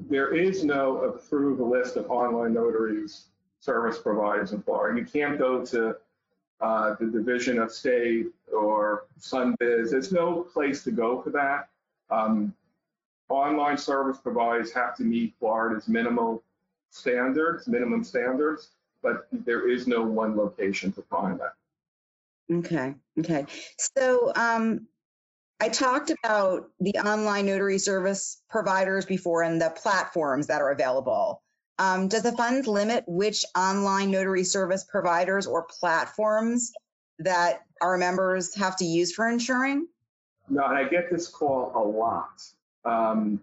There 0.09 0.35
is 0.35 0.65
no 0.65 0.99
approved 0.99 1.61
list 1.61 1.97
of 1.97 2.11
online 2.11 2.55
notaries 2.55 3.27
service 3.61 3.99
providers 3.99 4.53
in 4.53 4.63
Florida. 4.63 4.99
You 4.99 5.05
can't 5.05 5.39
go 5.39 5.67
to 5.67 5.97
uh, 6.63 6.95
the 6.99 7.07
Division 7.07 7.59
of 7.59 7.71
State 7.71 8.29
or 8.53 9.05
SunBiz. 9.21 9.91
There's 9.91 10.13
no 10.13 10.43
place 10.43 10.85
to 10.85 10.91
go 10.91 11.23
for 11.23 11.31
that. 11.31 11.69
Um, 12.11 12.55
online 13.29 13.77
service 13.77 14.19
providers 14.19 14.73
have 14.73 14.97
to 14.97 15.03
meet 15.03 15.35
Florida's 15.39 15.89
minimal 15.89 16.43
standards, 16.91 17.67
minimum 17.67 18.05
standards, 18.05 18.69
but 19.03 19.27
there 19.33 19.69
is 19.69 19.87
no 19.87 20.03
one 20.03 20.37
location 20.37 20.93
to 20.93 21.03
find 21.03 21.41
that. 21.41 21.55
Okay, 22.51 22.95
okay. 23.19 23.47
So 23.79 24.33
um, 24.35 24.87
I 25.61 25.69
talked 25.69 26.11
about 26.11 26.71
the 26.81 26.95
online 27.05 27.47
notary 27.47 27.79
service 27.79 28.41
providers 28.49 29.05
before 29.05 29.43
and 29.43 29.61
the 29.61 29.71
platforms 29.71 30.47
that 30.47 30.61
are 30.63 30.71
available. 30.71 31.43
Um, 31.79 32.09
does 32.09 32.23
the 32.23 32.33
fund 32.33 32.67
limit 32.67 33.05
which 33.07 33.45
online 33.57 34.11
notary 34.11 34.45
service 34.45 34.85
providers 34.85 35.47
or 35.47 35.65
platforms 35.65 36.73
that 37.21 37.63
our 37.81 37.97
members 37.97 38.55
have 38.55 38.77
to 38.77 38.85
use 38.85 39.13
for 39.13 39.29
insuring? 39.29 39.87
No, 40.49 40.65
and 40.65 40.77
I 40.77 40.85
get 40.85 41.11
this 41.11 41.29
call 41.29 41.73
a 41.75 41.83
lot. 41.83 42.43
Um, 42.85 43.41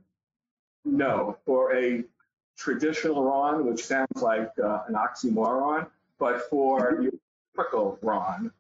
no, 0.85 1.37
for 1.45 1.75
a 1.75 2.03
traditional 2.57 3.23
RON, 3.23 3.65
which 3.65 3.85
sounds 3.85 4.21
like 4.21 4.51
uh, 4.63 4.83
an 4.87 4.95
oxymoron, 4.95 5.87
but 6.19 6.49
for 6.49 7.01
your 7.01 7.11
typical 7.55 7.97
RON, 8.01 8.51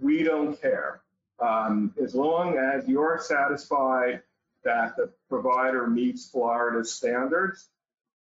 we 0.00 0.22
don't 0.22 0.60
care. 0.60 1.00
Um, 1.40 1.94
as 2.02 2.14
long 2.14 2.56
as 2.56 2.86
you're 2.88 3.20
satisfied 3.22 4.22
that 4.64 4.96
the 4.96 5.10
provider 5.28 5.86
meets 5.86 6.28
Florida's 6.28 6.92
standards, 6.92 7.68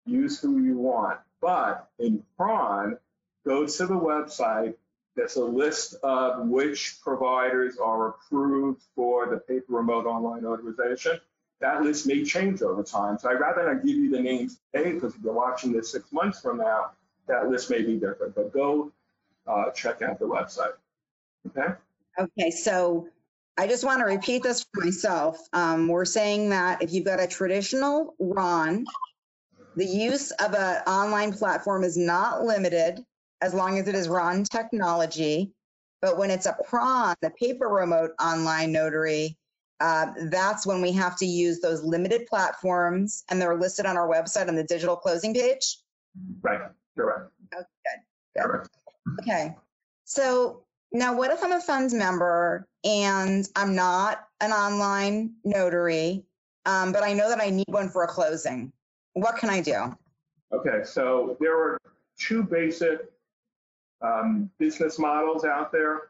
use 0.06 0.40
who 0.40 0.62
you 0.62 0.78
want. 0.78 1.20
But 1.40 1.88
in 2.00 2.24
PRON, 2.38 2.98
go 3.46 3.66
to 3.66 3.86
the 3.86 3.94
website 3.94 4.76
there's 5.16 5.38
a 5.38 5.46
list 5.46 5.96
of 6.04 6.48
which 6.48 6.98
providers 7.02 7.78
are 7.78 8.10
approved 8.10 8.82
for 8.96 9.28
the 9.28 9.38
paper 9.38 9.74
remote 9.74 10.06
online 10.06 10.46
authorization. 10.46 11.20
That 11.62 11.84
list 11.84 12.06
may 12.06 12.24
change 12.24 12.62
over 12.62 12.84
time. 12.84 13.18
So 13.18 13.30
I'd 13.30 13.40
rather 13.40 13.74
not 13.74 13.86
give 13.86 13.96
you 13.96 14.12
the 14.12 14.20
names 14.20 14.60
today 14.74 14.92
because 14.92 15.16
if 15.16 15.22
you're 15.24 15.34
watching 15.34 15.72
this 15.72 15.92
six 15.92 16.12
months 16.12 16.42
from 16.42 16.58
now, 16.58 16.92
that 17.28 17.50
list 17.50 17.70
may 17.70 17.82
be 17.82 17.96
different. 17.96 18.36
But 18.36 18.54
go 18.54 18.92
uh, 19.48 19.72
check 19.72 20.02
out 20.02 20.20
the 20.20 20.26
website. 20.26 20.74
Okay. 21.48 21.74
Okay. 22.20 22.52
So 22.52 23.08
I 23.58 23.68
just 23.68 23.86
want 23.86 24.00
to 24.00 24.06
repeat 24.06 24.44
this 24.44 24.66
for 24.74 24.84
myself. 24.84 25.38
Um, 25.54 25.88
we're 25.88 26.06
saying 26.06 26.50
that 26.50 26.82
if 26.82 26.92
you've 26.92 27.06
got 27.06 27.22
a 27.22 27.28
traditional 27.28 28.16
RON, 28.20 28.86
the 29.78 29.86
use 29.86 30.32
of 30.32 30.54
an 30.54 30.82
online 30.88 31.32
platform 31.32 31.84
is 31.86 31.98
not 31.98 32.44
limited 32.44 33.00
as 33.42 33.54
long 33.54 33.80
as 33.80 33.88
it 33.88 33.96
is 33.96 34.08
RON 34.08 34.44
technology. 34.44 35.52
But 36.02 36.18
when 36.18 36.30
it's 36.30 36.46
a 36.46 36.56
PRON, 36.68 37.16
the 37.22 37.32
paper 37.32 37.68
remote 37.68 38.12
online 38.22 38.72
notary, 38.72 39.38
uh, 39.80 40.08
that's 40.30 40.66
when 40.66 40.82
we 40.82 40.92
have 40.94 41.18
to 41.18 41.26
use 41.26 41.60
those 41.60 41.84
limited 41.84 42.28
platforms 42.28 43.24
and 43.30 43.42
they're 43.42 43.58
listed 43.58 43.86
on 43.86 43.98
our 43.98 44.08
website 44.08 44.48
on 44.48 44.56
the 44.56 44.64
digital 44.64 44.96
closing 44.96 45.34
page. 45.34 45.80
Right, 46.42 46.62
correct. 46.96 47.32
Okay, 47.54 47.66
good. 48.38 48.44
good. 48.52 48.68
Okay, 49.22 49.56
so 50.06 50.66
Now, 50.92 51.14
what 51.16 51.32
if 51.32 51.44
I'm 51.44 51.52
a 51.52 51.60
funds 51.60 51.94
member 51.94 52.68
and 52.86 53.46
I'm 53.56 53.76
not 53.76 54.28
an 54.40 54.52
online 54.52 55.34
notary, 55.44 56.24
um, 56.66 56.94
but 56.94 57.04
I 57.04 57.12
know 57.12 57.28
that 57.30 57.42
I 57.42 57.50
need 57.50 57.68
one 57.68 57.90
for 57.90 58.04
a 58.04 58.08
closing? 58.08 58.72
What 59.14 59.36
can 59.38 59.50
I 59.50 59.62
do? 59.62 59.94
Okay, 60.54 60.84
so 60.86 61.36
there 61.42 61.58
are 61.58 61.78
two 62.18 62.44
basic 62.44 63.12
um, 64.06 64.50
business 64.58 65.00
models 65.00 65.46
out 65.46 65.72
there. 65.72 66.10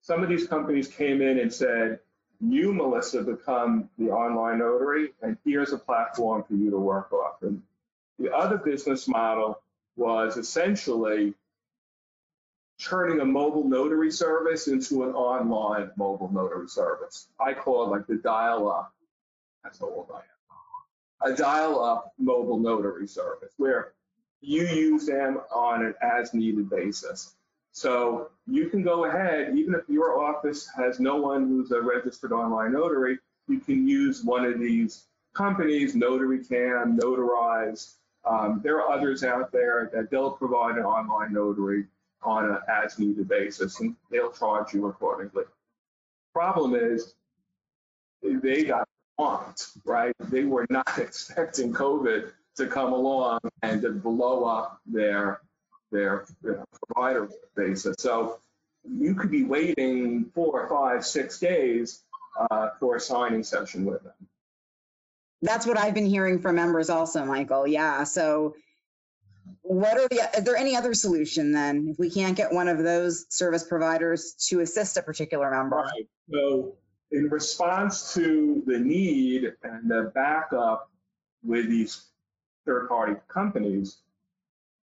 Some 0.00 0.22
of 0.22 0.28
these 0.28 0.46
companies 0.46 0.88
came 0.88 1.22
in 1.22 1.38
and 1.38 1.52
said, 1.52 1.98
you, 2.40 2.72
Melissa, 2.74 3.22
become 3.22 3.88
the 3.98 4.10
online 4.10 4.58
notary, 4.58 5.12
and 5.22 5.36
here's 5.44 5.72
a 5.72 5.78
platform 5.78 6.44
for 6.46 6.54
you 6.54 6.70
to 6.70 6.78
work 6.78 7.12
off. 7.12 7.42
And 7.42 7.62
the 8.18 8.32
other 8.32 8.58
business 8.58 9.08
model 9.08 9.62
was 9.96 10.36
essentially 10.36 11.34
turning 12.78 13.20
a 13.20 13.24
mobile 13.24 13.66
notary 13.66 14.10
service 14.10 14.68
into 14.68 15.04
an 15.04 15.14
online 15.14 15.90
mobile 15.96 16.30
notary 16.32 16.68
service. 16.68 17.28
I 17.40 17.54
call 17.54 17.84
it 17.84 17.90
like 17.90 18.06
the 18.06 18.16
dial-up. 18.16 18.92
That's 19.62 19.78
how 19.78 19.86
old 19.86 20.10
I 20.12 20.18
am. 20.18 21.32
A 21.32 21.36
dial-up 21.36 22.12
mobile 22.18 22.58
notary 22.58 23.06
service 23.06 23.54
where 23.56 23.93
you 24.46 24.66
use 24.66 25.06
them 25.06 25.40
on 25.52 25.84
an 25.84 25.94
as-needed 26.02 26.68
basis. 26.68 27.34
So 27.72 28.30
you 28.46 28.68
can 28.68 28.82
go 28.82 29.04
ahead, 29.06 29.56
even 29.56 29.74
if 29.74 29.82
your 29.88 30.22
office 30.22 30.68
has 30.76 31.00
no 31.00 31.16
one 31.16 31.48
who's 31.48 31.72
a 31.72 31.80
registered 31.80 32.32
online 32.32 32.72
notary, 32.72 33.18
you 33.48 33.58
can 33.58 33.86
use 33.86 34.22
one 34.22 34.44
of 34.44 34.60
these 34.60 35.06
companies, 35.34 35.94
NotaryCam, 35.94 36.98
Notarize. 36.98 37.94
Um, 38.24 38.60
there 38.62 38.80
are 38.80 38.92
others 38.92 39.24
out 39.24 39.50
there 39.50 39.90
that 39.92 40.10
they'll 40.10 40.30
provide 40.30 40.76
an 40.76 40.84
online 40.84 41.32
notary 41.32 41.86
on 42.22 42.48
an 42.48 42.58
as 42.68 42.98
needed 42.98 43.28
basis 43.28 43.80
and 43.80 43.96
they'll 44.10 44.32
charge 44.32 44.72
you 44.72 44.86
accordingly. 44.86 45.44
Problem 46.32 46.74
is, 46.74 47.14
they 48.22 48.64
got 48.64 48.88
swamped, 49.16 49.66
right? 49.84 50.14
They 50.30 50.44
were 50.44 50.66
not 50.70 50.88
expecting 50.98 51.72
COVID 51.72 52.30
to 52.56 52.66
come 52.66 52.92
along 52.92 53.40
and 53.62 53.82
to 53.82 53.90
blow 53.90 54.44
up 54.44 54.80
their 54.86 55.40
their 55.90 56.24
you 56.42 56.52
know, 56.52 56.64
provider 56.86 57.28
basis. 57.54 57.96
So 57.98 58.40
you 58.84 59.14
could 59.14 59.30
be 59.30 59.44
waiting 59.44 60.30
four, 60.34 60.68
five, 60.68 61.06
six 61.06 61.38
days 61.38 62.02
uh, 62.50 62.70
for 62.80 62.96
a 62.96 63.00
signing 63.00 63.44
session 63.44 63.84
with 63.84 64.02
them. 64.02 64.12
That's 65.40 65.66
what 65.66 65.78
I've 65.78 65.94
been 65.94 66.06
hearing 66.06 66.40
from 66.40 66.56
members 66.56 66.90
also, 66.90 67.24
Michael. 67.24 67.66
Yeah. 67.66 68.04
So 68.04 68.56
what 69.62 69.98
are 69.98 70.08
the, 70.08 70.30
is 70.38 70.44
there 70.44 70.56
any 70.56 70.74
other 70.74 70.94
solution 70.94 71.52
then 71.52 71.88
if 71.90 71.98
we 71.98 72.10
can't 72.10 72.36
get 72.36 72.52
one 72.52 72.68
of 72.68 72.78
those 72.82 73.26
service 73.28 73.64
providers 73.64 74.34
to 74.48 74.60
assist 74.60 74.96
a 74.96 75.02
particular 75.02 75.50
member? 75.50 75.76
Right. 75.76 76.08
So 76.30 76.74
in 77.10 77.28
response 77.28 78.14
to 78.14 78.62
the 78.66 78.78
need 78.78 79.52
and 79.62 79.90
the 79.90 80.10
backup 80.14 80.90
with 81.42 81.68
these 81.68 82.06
third 82.64 82.88
party 82.88 83.14
companies, 83.28 83.98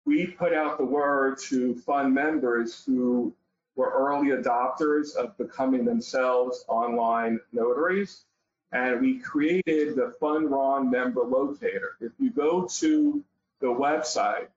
we 0.05 0.27
put 0.27 0.53
out 0.53 0.79
the 0.79 0.85
word 0.85 1.39
to 1.49 1.75
fund 1.75 2.15
members 2.15 2.85
who 2.85 3.35
were 3.77 3.91
early 3.91 4.29
adopters 4.29 5.15
of 5.15 5.37
becoming 5.39 5.85
themselves 5.85 6.65
online 6.69 7.41
notaries. 7.53 8.25
And 8.73 9.01
we 9.01 9.19
created 9.19 9.97
the 9.97 10.15
FundRon 10.21 10.91
member 10.91 11.23
locator. 11.23 11.97
If 12.01 12.13
you 12.19 12.31
go 12.31 12.69
to 12.79 13.25
the 13.61 13.67
website 13.67 14.49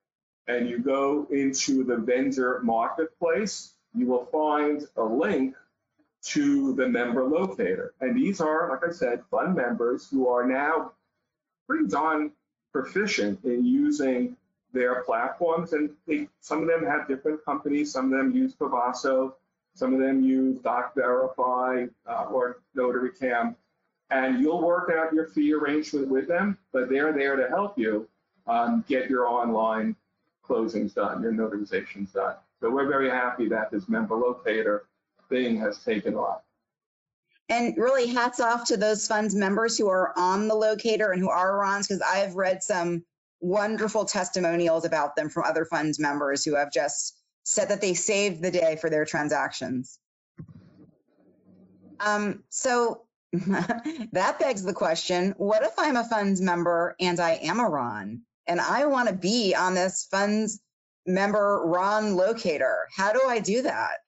and 0.46 0.68
you 0.68 0.78
go 0.78 1.26
into 1.30 1.84
the 1.84 1.96
vendor 1.96 2.60
marketplace, 2.62 3.72
you 3.94 4.06
will 4.06 4.26
find 4.26 4.86
a 4.96 5.02
link 5.02 5.56
to 6.24 6.74
the 6.74 6.88
member 6.88 7.24
locator. 7.24 7.94
And 8.00 8.16
these 8.16 8.40
are, 8.40 8.70
like 8.70 8.88
I 8.88 8.92
said, 8.92 9.22
fund 9.30 9.54
members 9.54 10.08
who 10.08 10.28
are 10.28 10.46
now 10.46 10.92
pretty 11.66 11.86
darn 11.88 12.32
proficient 12.74 13.42
in 13.44 13.64
using 13.64 14.36
their 14.72 15.04
platforms. 15.04 15.72
And 15.72 15.90
they, 16.06 16.28
some 16.40 16.60
of 16.60 16.68
them 16.68 16.84
have 16.84 17.06
different 17.08 17.42
companies. 17.44 17.92
Some 17.92 18.12
of 18.12 18.18
them 18.18 18.34
use 18.34 18.52
Pavaso. 18.54 19.34
Some 19.74 19.94
of 19.94 20.00
them 20.00 20.22
use 20.22 20.58
DocVerify 20.58 21.88
uh, 22.06 22.24
or 22.24 22.58
NotaryCam. 22.76 23.54
And 24.10 24.40
you'll 24.40 24.62
work 24.62 24.92
out 24.94 25.14
your 25.14 25.28
fee 25.28 25.54
arrangement 25.54 26.08
with 26.08 26.28
them, 26.28 26.58
but 26.72 26.90
they're 26.90 27.12
there 27.12 27.36
to 27.36 27.48
help 27.48 27.78
you 27.78 28.08
um, 28.46 28.84
get 28.86 29.08
your 29.08 29.26
online 29.28 29.96
closings 30.46 30.94
done, 30.94 31.22
your 31.22 31.32
notarizations 31.32 32.12
done. 32.12 32.34
So 32.60 32.70
we're 32.70 32.88
very 32.88 33.08
happy 33.08 33.48
that 33.48 33.70
this 33.70 33.88
member 33.88 34.14
locator 34.14 34.86
thing 35.28 35.56
has 35.58 35.82
taken 35.82 36.14
off. 36.14 36.42
And 37.48 37.76
really 37.76 38.06
hats 38.06 38.40
off 38.40 38.64
to 38.68 38.76
those 38.76 39.06
funds 39.06 39.34
members 39.34 39.76
who 39.76 39.88
are 39.88 40.12
on 40.16 40.48
the 40.48 40.54
locator 40.54 41.12
and 41.12 41.20
who 41.20 41.28
are 41.28 41.58
RONs, 41.58 41.86
because 41.86 42.02
I've 42.02 42.36
read 42.36 42.62
some 42.62 43.04
wonderful 43.40 44.06
testimonials 44.06 44.86
about 44.86 45.14
them 45.16 45.28
from 45.28 45.44
other 45.44 45.66
funds 45.66 45.98
members 45.98 46.44
who 46.44 46.54
have 46.54 46.72
just 46.72 47.18
said 47.42 47.68
that 47.68 47.82
they 47.82 47.92
saved 47.92 48.42
the 48.42 48.50
day 48.50 48.76
for 48.76 48.88
their 48.88 49.04
transactions. 49.04 49.98
Um, 52.00 52.42
so 52.48 53.02
that 54.12 54.38
begs 54.38 54.62
the 54.62 54.72
question, 54.72 55.34
what 55.36 55.62
if 55.62 55.72
I'm 55.78 55.96
a 55.96 56.04
funds 56.04 56.40
member 56.40 56.96
and 57.00 57.20
I 57.20 57.32
am 57.42 57.60
a 57.60 57.68
RON 57.68 58.22
and 58.46 58.60
I 58.60 58.86
want 58.86 59.08
to 59.08 59.14
be 59.14 59.54
on 59.54 59.74
this 59.74 60.06
funds 60.10 60.60
member 61.06 61.62
RON 61.64 62.16
locator? 62.16 62.88
How 62.96 63.12
do 63.12 63.20
I 63.26 63.40
do 63.40 63.62
that? 63.62 63.98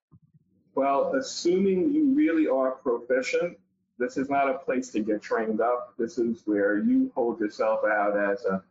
Well, 0.77 1.15
assuming 1.15 1.95
you 1.95 2.15
really 2.15 2.47
are 2.47 2.73
proficient, 2.73 3.59
this 3.99 4.19
is 4.19 4.29
not 4.29 4.51
a 4.51 4.59
place 4.59 4.91
to 4.91 5.01
get 5.01 5.23
trained 5.23 5.63
up. 5.63 5.95
This 5.99 6.19
is 6.19 6.43
where 6.45 6.79
you 6.79 7.11
hold 7.15 7.41
yourself 7.41 7.81
out 7.85 8.15
as 8.15 8.45
a 8.45 8.63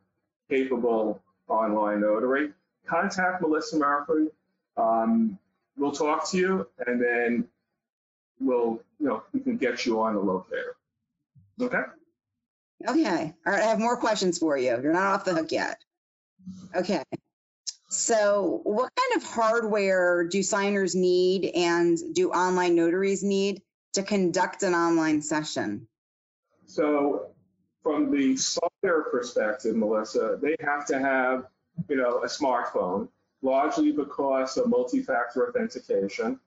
capable 0.48 1.20
online 1.48 2.02
notary. 2.02 2.52
Contact 2.86 3.42
Melissa 3.42 3.78
Murphy. 3.78 4.28
Um, 4.78 5.40
we'll 5.78 5.92
talk 5.92 6.30
to 6.30 6.38
you, 6.38 6.68
and 6.86 7.02
then 7.02 7.48
we'll, 8.40 8.84
you 9.00 9.08
know, 9.08 9.24
we 9.34 9.40
can 9.40 9.58
get 9.58 9.88
you 9.88 10.00
on 10.00 10.14
the 10.14 10.22
locator. 10.22 10.76
Okay. 11.60 11.82
Okay. 12.88 13.34
All 13.48 13.52
right. 13.52 13.64
I 13.64 13.66
have 13.66 13.80
more 13.80 13.98
questions 13.98 14.38
for 14.38 14.56
you. 14.56 14.80
You're 14.80 14.94
not 14.94 15.14
off 15.14 15.26
the 15.26 15.34
hook 15.34 15.52
yet. 15.52 15.80
Okay. 16.76 17.02
So, 17.98 18.60
what 18.64 18.92
kind 18.94 19.22
of 19.22 19.28
hardware 19.28 20.28
do 20.28 20.44
signers 20.44 20.96
need 20.96 21.46
and 21.56 21.98
do 22.14 22.30
online 22.30 22.76
notaries 22.76 23.24
need 23.24 23.62
to 23.94 24.04
conduct 24.04 24.64
an 24.64 24.76
online 24.76 25.22
session? 25.22 25.88
So, 26.66 27.32
from 27.82 28.12
the 28.12 28.36
software 28.36 29.04
perspective, 29.04 29.78
Melissa, 29.78 30.38
they 30.42 30.58
have 30.60 30.86
to 30.88 31.00
have, 31.00 31.46
you 31.88 31.96
know, 31.96 32.22
a 32.22 32.28
smartphone, 32.28 33.08
largely 33.42 33.94
because 33.94 34.58
of 34.58 34.68
multi-factor 34.68 35.48
authentication. 35.48 36.40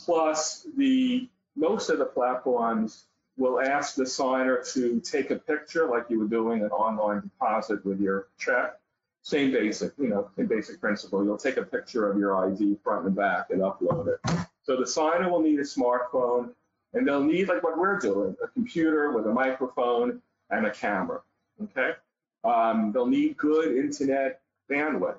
Plus, 0.00 0.66
the 0.76 1.28
most 1.54 1.90
of 1.90 1.98
the 1.98 2.06
platforms 2.06 3.04
will 3.36 3.60
ask 3.60 3.94
the 3.94 4.06
signer 4.06 4.64
to 4.72 5.00
take 5.00 5.30
a 5.30 5.36
picture 5.36 5.86
like 5.88 6.06
you 6.10 6.18
were 6.18 6.26
doing 6.26 6.62
an 6.62 6.70
online 6.70 7.20
deposit 7.20 7.84
with 7.84 8.00
your 8.00 8.26
check. 8.36 8.80
Same 9.22 9.50
basic, 9.50 9.92
you 9.98 10.08
know, 10.08 10.30
in 10.36 10.46
basic 10.46 10.80
principle. 10.80 11.24
You'll 11.24 11.38
take 11.38 11.56
a 11.56 11.62
picture 11.62 12.10
of 12.10 12.18
your 12.18 12.36
ID 12.46 12.78
front 12.82 13.06
and 13.06 13.14
back 13.14 13.50
and 13.50 13.60
upload 13.60 14.08
it. 14.08 14.46
So 14.62 14.76
the 14.76 14.86
signer 14.86 15.30
will 15.30 15.42
need 15.42 15.58
a 15.58 15.64
smartphone 15.64 16.50
and 16.94 17.06
they'll 17.06 17.24
need 17.24 17.48
like 17.48 17.62
what 17.62 17.78
we're 17.78 17.98
doing, 17.98 18.36
a 18.42 18.48
computer 18.48 19.12
with 19.12 19.26
a 19.26 19.32
microphone 19.32 20.22
and 20.50 20.66
a 20.66 20.70
camera, 20.70 21.20
okay? 21.62 21.92
Um, 22.44 22.92
they'll 22.92 23.06
need 23.06 23.36
good 23.36 23.76
internet 23.76 24.40
bandwidth. 24.70 25.18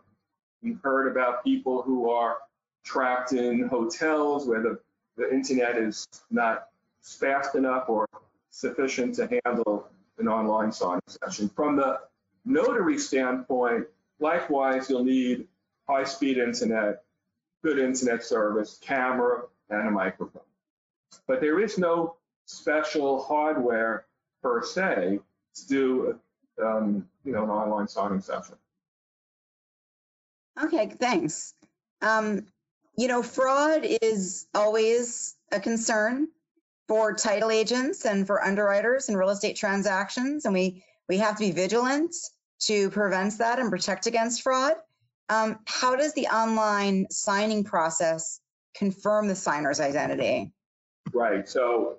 We've 0.62 0.80
heard 0.82 1.12
about 1.12 1.44
people 1.44 1.82
who 1.82 2.10
are 2.10 2.38
trapped 2.84 3.34
in 3.34 3.68
hotels 3.68 4.48
where 4.48 4.62
the, 4.62 4.80
the 5.18 5.32
internet 5.32 5.78
is 5.78 6.08
not 6.32 6.68
fast 7.02 7.56
enough 7.56 7.90
or 7.90 8.08
sufficient 8.50 9.16
to 9.16 9.42
handle 9.46 9.88
an 10.18 10.28
online 10.28 10.72
signing 10.72 11.02
session. 11.08 11.50
From 11.50 11.76
the 11.76 12.00
notary 12.46 12.98
standpoint, 12.98 13.88
likewise, 14.20 14.90
you'll 14.90 15.04
need 15.04 15.48
high-speed 15.88 16.38
internet, 16.38 17.04
good 17.64 17.80
internet 17.80 18.24
service, 18.24 18.80
camera, 18.82 19.44
and 19.70 19.88
a 19.88 19.92
microphone. 19.92 20.42
But 21.28 21.42
there 21.42 21.60
is 21.60 21.78
no 21.78 22.16
special 22.46 23.24
hardware 23.24 24.06
per 24.42 24.64
se 24.64 25.20
to 25.56 25.68
do, 25.68 26.20
um, 26.64 27.08
you 27.24 27.32
know, 27.32 27.44
an 27.44 27.50
online 27.50 27.88
signing 27.88 28.22
session. 28.22 28.56
Okay, 30.62 30.88
thanks. 30.88 31.54
Um, 32.02 32.48
you 32.96 33.08
know, 33.08 33.24
fraud 33.24 33.86
is 34.02 34.46
always 34.54 35.36
a 35.52 35.60
concern 35.60 36.28
for 36.88 37.14
title 37.14 37.52
agents 37.52 38.06
and 38.06 38.26
for 38.26 38.44
underwriters 38.44 39.10
in 39.10 39.16
real 39.16 39.30
estate 39.30 39.56
transactions, 39.56 40.46
and 40.46 40.54
we 40.54 40.84
we 41.10 41.18
have 41.18 41.36
to 41.38 41.44
be 41.44 41.52
vigilant 41.52 42.16
to 42.60 42.90
prevent 42.92 43.40
that 43.40 43.60
and 43.60 43.70
protect 43.70 44.06
against 44.06 44.44
fraud. 44.44 44.74
Um, 45.28 45.60
how 45.66 45.96
does 45.96 46.14
the 46.14 46.28
online 46.28 47.08
signing 47.10 47.64
process 47.64 48.40
confirm 48.76 49.28
the 49.28 49.36
signer's 49.36 49.80
identity? 49.80 50.54
Right, 51.12 51.50
so 51.50 51.98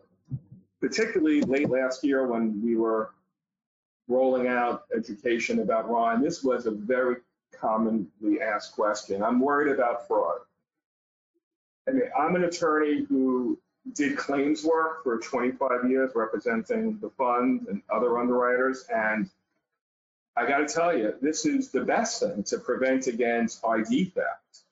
particularly 0.80 1.42
late 1.42 1.68
last 1.68 2.04
year 2.04 2.26
when 2.26 2.62
we 2.62 2.76
were 2.76 3.10
rolling 4.08 4.48
out 4.48 4.84
education 4.96 5.60
about 5.60 5.88
Ron, 5.88 6.22
this 6.22 6.42
was 6.42 6.66
a 6.66 6.70
very 6.70 7.16
commonly 7.52 8.40
asked 8.40 8.74
question. 8.74 9.22
I'm 9.22 9.40
worried 9.40 9.72
about 9.72 10.06
fraud. 10.06 10.38
I 11.88 11.92
mean, 11.92 12.10
I'm 12.18 12.36
an 12.36 12.44
attorney 12.44 13.04
who 13.08 13.58
did 13.94 14.16
claims 14.16 14.64
work 14.64 15.02
for 15.02 15.18
25 15.18 15.90
years 15.90 16.12
representing 16.14 16.98
the 17.00 17.10
fund 17.10 17.66
and 17.68 17.82
other 17.92 18.18
underwriters, 18.18 18.84
and 18.92 19.28
I 20.36 20.46
got 20.46 20.58
to 20.58 20.66
tell 20.66 20.96
you, 20.96 21.14
this 21.20 21.44
is 21.44 21.70
the 21.70 21.84
best 21.84 22.20
thing 22.20 22.44
to 22.44 22.58
prevent 22.58 23.06
against 23.06 23.64
ID 23.64 24.12
theft 24.14 24.64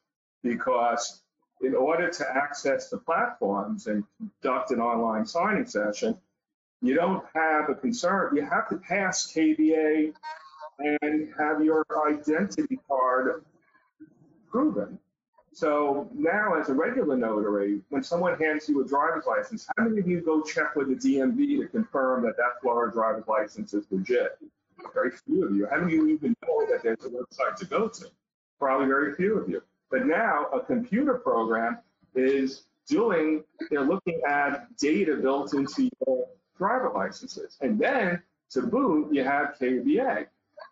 because 0.43 1.21
in 1.61 1.75
order 1.75 2.09
to 2.09 2.31
access 2.31 2.89
the 2.89 2.99
platforms 2.99 3.87
and 3.87 4.05
conduct 4.43 4.71
an 4.71 4.81
online 4.81 5.27
signing 5.27 5.67
session, 5.67 6.17
you 6.81 6.95
don't 6.95 7.25
have 7.35 7.69
a 7.69 7.75
concern. 7.75 8.37
You 8.37 8.43
have 8.43 8.69
to 8.69 8.77
pass 8.77 9.33
KBA 9.33 10.15
and 10.79 11.35
have 11.39 11.63
your 11.65 11.85
identity 12.07 12.79
card 12.87 13.45
proven. 14.51 14.99
So 15.59 16.09
now, 16.15 16.55
as 16.55 16.69
a 16.69 16.73
regular 16.73 17.17
notary, 17.17 17.81
when 17.89 18.05
someone 18.05 18.39
hands 18.39 18.69
you 18.69 18.81
a 18.81 18.87
driver's 18.87 19.27
license, 19.27 19.67
how 19.77 19.83
many 19.83 19.99
of 19.99 20.07
you 20.07 20.21
go 20.21 20.41
check 20.41 20.77
with 20.77 20.87
the 20.87 20.95
DMV 20.95 21.61
to 21.61 21.67
confirm 21.67 22.23
that 22.27 22.37
that 22.37 22.61
Florida 22.63 22.93
driver's 22.93 23.27
license 23.27 23.75
is 23.75 23.85
legit? 23.91 24.39
Very 24.95 25.11
few 25.11 25.45
of 25.45 25.57
you. 25.57 25.67
How 25.69 25.79
many 25.79 25.99
of 25.99 26.07
you 26.07 26.15
even 26.15 26.37
know 26.47 26.65
that 26.71 26.85
there's 26.85 27.05
a 27.05 27.09
website 27.09 27.57
to 27.57 27.65
go 27.65 27.89
to? 27.89 28.07
Probably 28.61 28.87
very 28.87 29.17
few 29.17 29.37
of 29.37 29.49
you. 29.49 29.61
But 29.91 30.07
now 30.07 30.47
a 30.53 30.61
computer 30.61 31.15
program 31.15 31.79
is 32.15 32.63
doing, 32.87 33.43
they're 33.69 33.81
looking 33.81 34.21
at 34.29 34.69
data 34.77 35.17
built 35.17 35.55
into 35.55 35.91
your 36.07 36.29
driver 36.57 36.93
licenses. 36.95 37.59
And 37.63 37.81
then 37.81 38.23
to 38.51 38.63
boot, 38.63 39.13
you 39.13 39.25
have 39.25 39.57
KBA. 39.61 40.27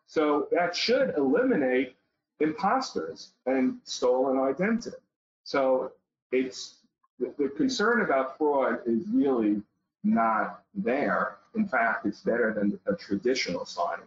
So 0.07 0.47
that 0.53 0.77
should 0.77 1.15
eliminate 1.17 1.97
imposters 2.41 3.33
and 3.47 3.79
stolen 3.85 4.39
identity. 4.39 4.97
So 5.45 5.93
it's 6.33 6.79
the, 7.19 7.33
the 7.39 7.49
concern 7.49 8.03
about 8.03 8.37
fraud 8.37 8.81
is 8.87 9.05
really 9.09 9.63
not 10.05 10.63
there. 10.75 11.39
In 11.55 11.67
fact, 11.67 12.07
it's 12.07 12.21
better 12.21 12.53
than 12.53 12.79
a 12.87 12.95
traditional 12.95 13.65
signing. 13.65 14.07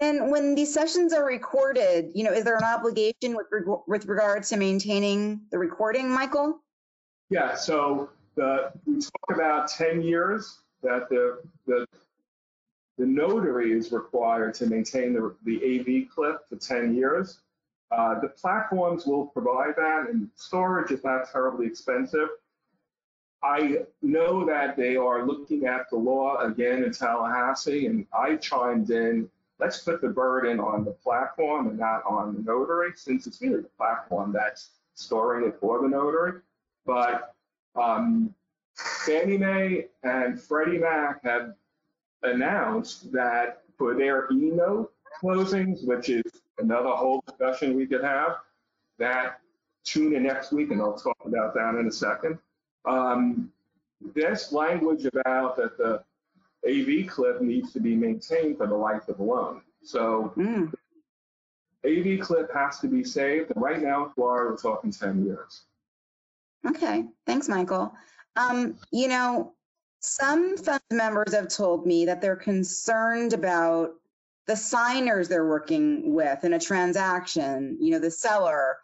And 0.00 0.30
when 0.30 0.54
these 0.54 0.72
sessions 0.72 1.12
are 1.12 1.24
recorded, 1.24 2.10
you 2.14 2.22
know, 2.22 2.32
is 2.32 2.44
there 2.44 2.56
an 2.56 2.64
obligation 2.64 3.34
with, 3.34 3.46
reg- 3.50 3.80
with 3.86 4.06
regard 4.06 4.42
to 4.44 4.56
maintaining 4.56 5.40
the 5.50 5.58
recording, 5.58 6.10
Michael? 6.10 6.60
Yeah, 7.30 7.54
so 7.54 8.10
the, 8.34 8.72
we 8.84 9.00
talk 9.00 9.34
about 9.34 9.68
10 9.68 10.02
years 10.02 10.58
that 10.82 11.08
the, 11.08 11.40
the, 11.66 11.86
the 12.98 13.06
notary 13.06 13.72
is 13.72 13.92
required 13.92 14.54
to 14.54 14.66
maintain 14.66 15.12
the, 15.12 15.34
the 15.44 15.56
AV 15.80 16.08
clip 16.14 16.48
for 16.48 16.56
10 16.56 16.94
years. 16.94 17.38
Uh, 17.90 18.18
the 18.20 18.28
platforms 18.28 19.06
will 19.06 19.26
provide 19.26 19.74
that 19.76 20.08
and 20.10 20.28
storage 20.34 20.90
is 20.90 21.04
not 21.04 21.30
terribly 21.30 21.66
expensive. 21.66 22.28
I 23.42 23.82
know 24.02 24.44
that 24.46 24.76
they 24.76 24.96
are 24.96 25.26
looking 25.26 25.66
at 25.66 25.88
the 25.90 25.96
law 25.96 26.38
again 26.38 26.82
in 26.82 26.92
Tallahassee 26.92 27.86
and 27.86 28.06
I 28.12 28.36
chimed 28.36 28.90
in 28.90 29.30
let's 29.58 29.78
put 29.78 30.00
the 30.00 30.08
burden 30.08 30.60
on 30.60 30.84
the 30.84 30.90
platform 30.90 31.68
and 31.68 31.78
not 31.78 32.02
on 32.06 32.34
the 32.34 32.42
notary, 32.42 32.92
since 32.94 33.26
it's 33.26 33.40
really 33.40 33.62
the 33.62 33.68
platform 33.76 34.32
that's 34.32 34.70
storing 34.94 35.48
it 35.48 35.56
for 35.60 35.80
the 35.80 35.88
notary. 35.88 36.40
But 36.84 37.34
um, 37.74 38.34
Fannie 38.74 39.38
Mae 39.38 39.86
and 40.02 40.40
Freddie 40.40 40.78
Mac 40.78 41.24
have 41.24 41.54
announced 42.22 43.12
that 43.12 43.62
for 43.78 43.94
their 43.94 44.30
e-note 44.32 44.92
closings, 45.22 45.86
which 45.86 46.08
is 46.08 46.24
another 46.58 46.90
whole 46.90 47.22
discussion 47.26 47.76
we 47.76 47.86
could 47.86 48.02
have, 48.02 48.36
that 48.98 49.40
tune 49.84 50.14
in 50.14 50.24
next 50.24 50.52
week, 50.52 50.70
and 50.70 50.80
I'll 50.80 50.98
talk 50.98 51.18
about 51.24 51.54
that 51.54 51.76
in 51.76 51.86
a 51.86 51.92
second. 51.92 52.38
Um, 52.84 53.52
this 54.14 54.52
language 54.52 55.04
about 55.06 55.56
that 55.56 55.76
the 55.78 56.02
AV 56.66 57.08
clip 57.08 57.40
needs 57.40 57.72
to 57.72 57.80
be 57.80 57.94
maintained 57.94 58.58
for 58.58 58.66
the 58.66 58.74
life 58.74 59.08
of 59.08 59.16
the 59.16 59.22
loan. 59.22 59.62
So 59.82 60.32
mm. 60.36 60.72
AV 61.84 62.20
clip 62.20 62.52
has 62.52 62.80
to 62.80 62.88
be 62.88 63.04
saved. 63.04 63.52
And 63.52 63.62
right 63.62 63.80
now 63.80 64.12
Florida, 64.14 64.50
we're 64.50 64.56
talking 64.56 64.90
10 64.90 65.24
years. 65.24 65.62
Okay, 66.66 67.04
thanks, 67.26 67.48
Michael. 67.48 67.94
Um, 68.34 68.76
you 68.90 69.08
know, 69.08 69.54
some 70.06 70.56
fund 70.56 70.80
members 70.92 71.34
have 71.34 71.48
told 71.48 71.84
me 71.84 72.06
that 72.06 72.20
they're 72.20 72.36
concerned 72.36 73.32
about 73.32 73.94
the 74.46 74.54
signers 74.54 75.28
they're 75.28 75.46
working 75.46 76.14
with 76.14 76.44
in 76.44 76.52
a 76.52 76.60
transaction, 76.60 77.76
you 77.80 77.90
know, 77.90 77.98
the 77.98 78.10
seller 78.10 78.76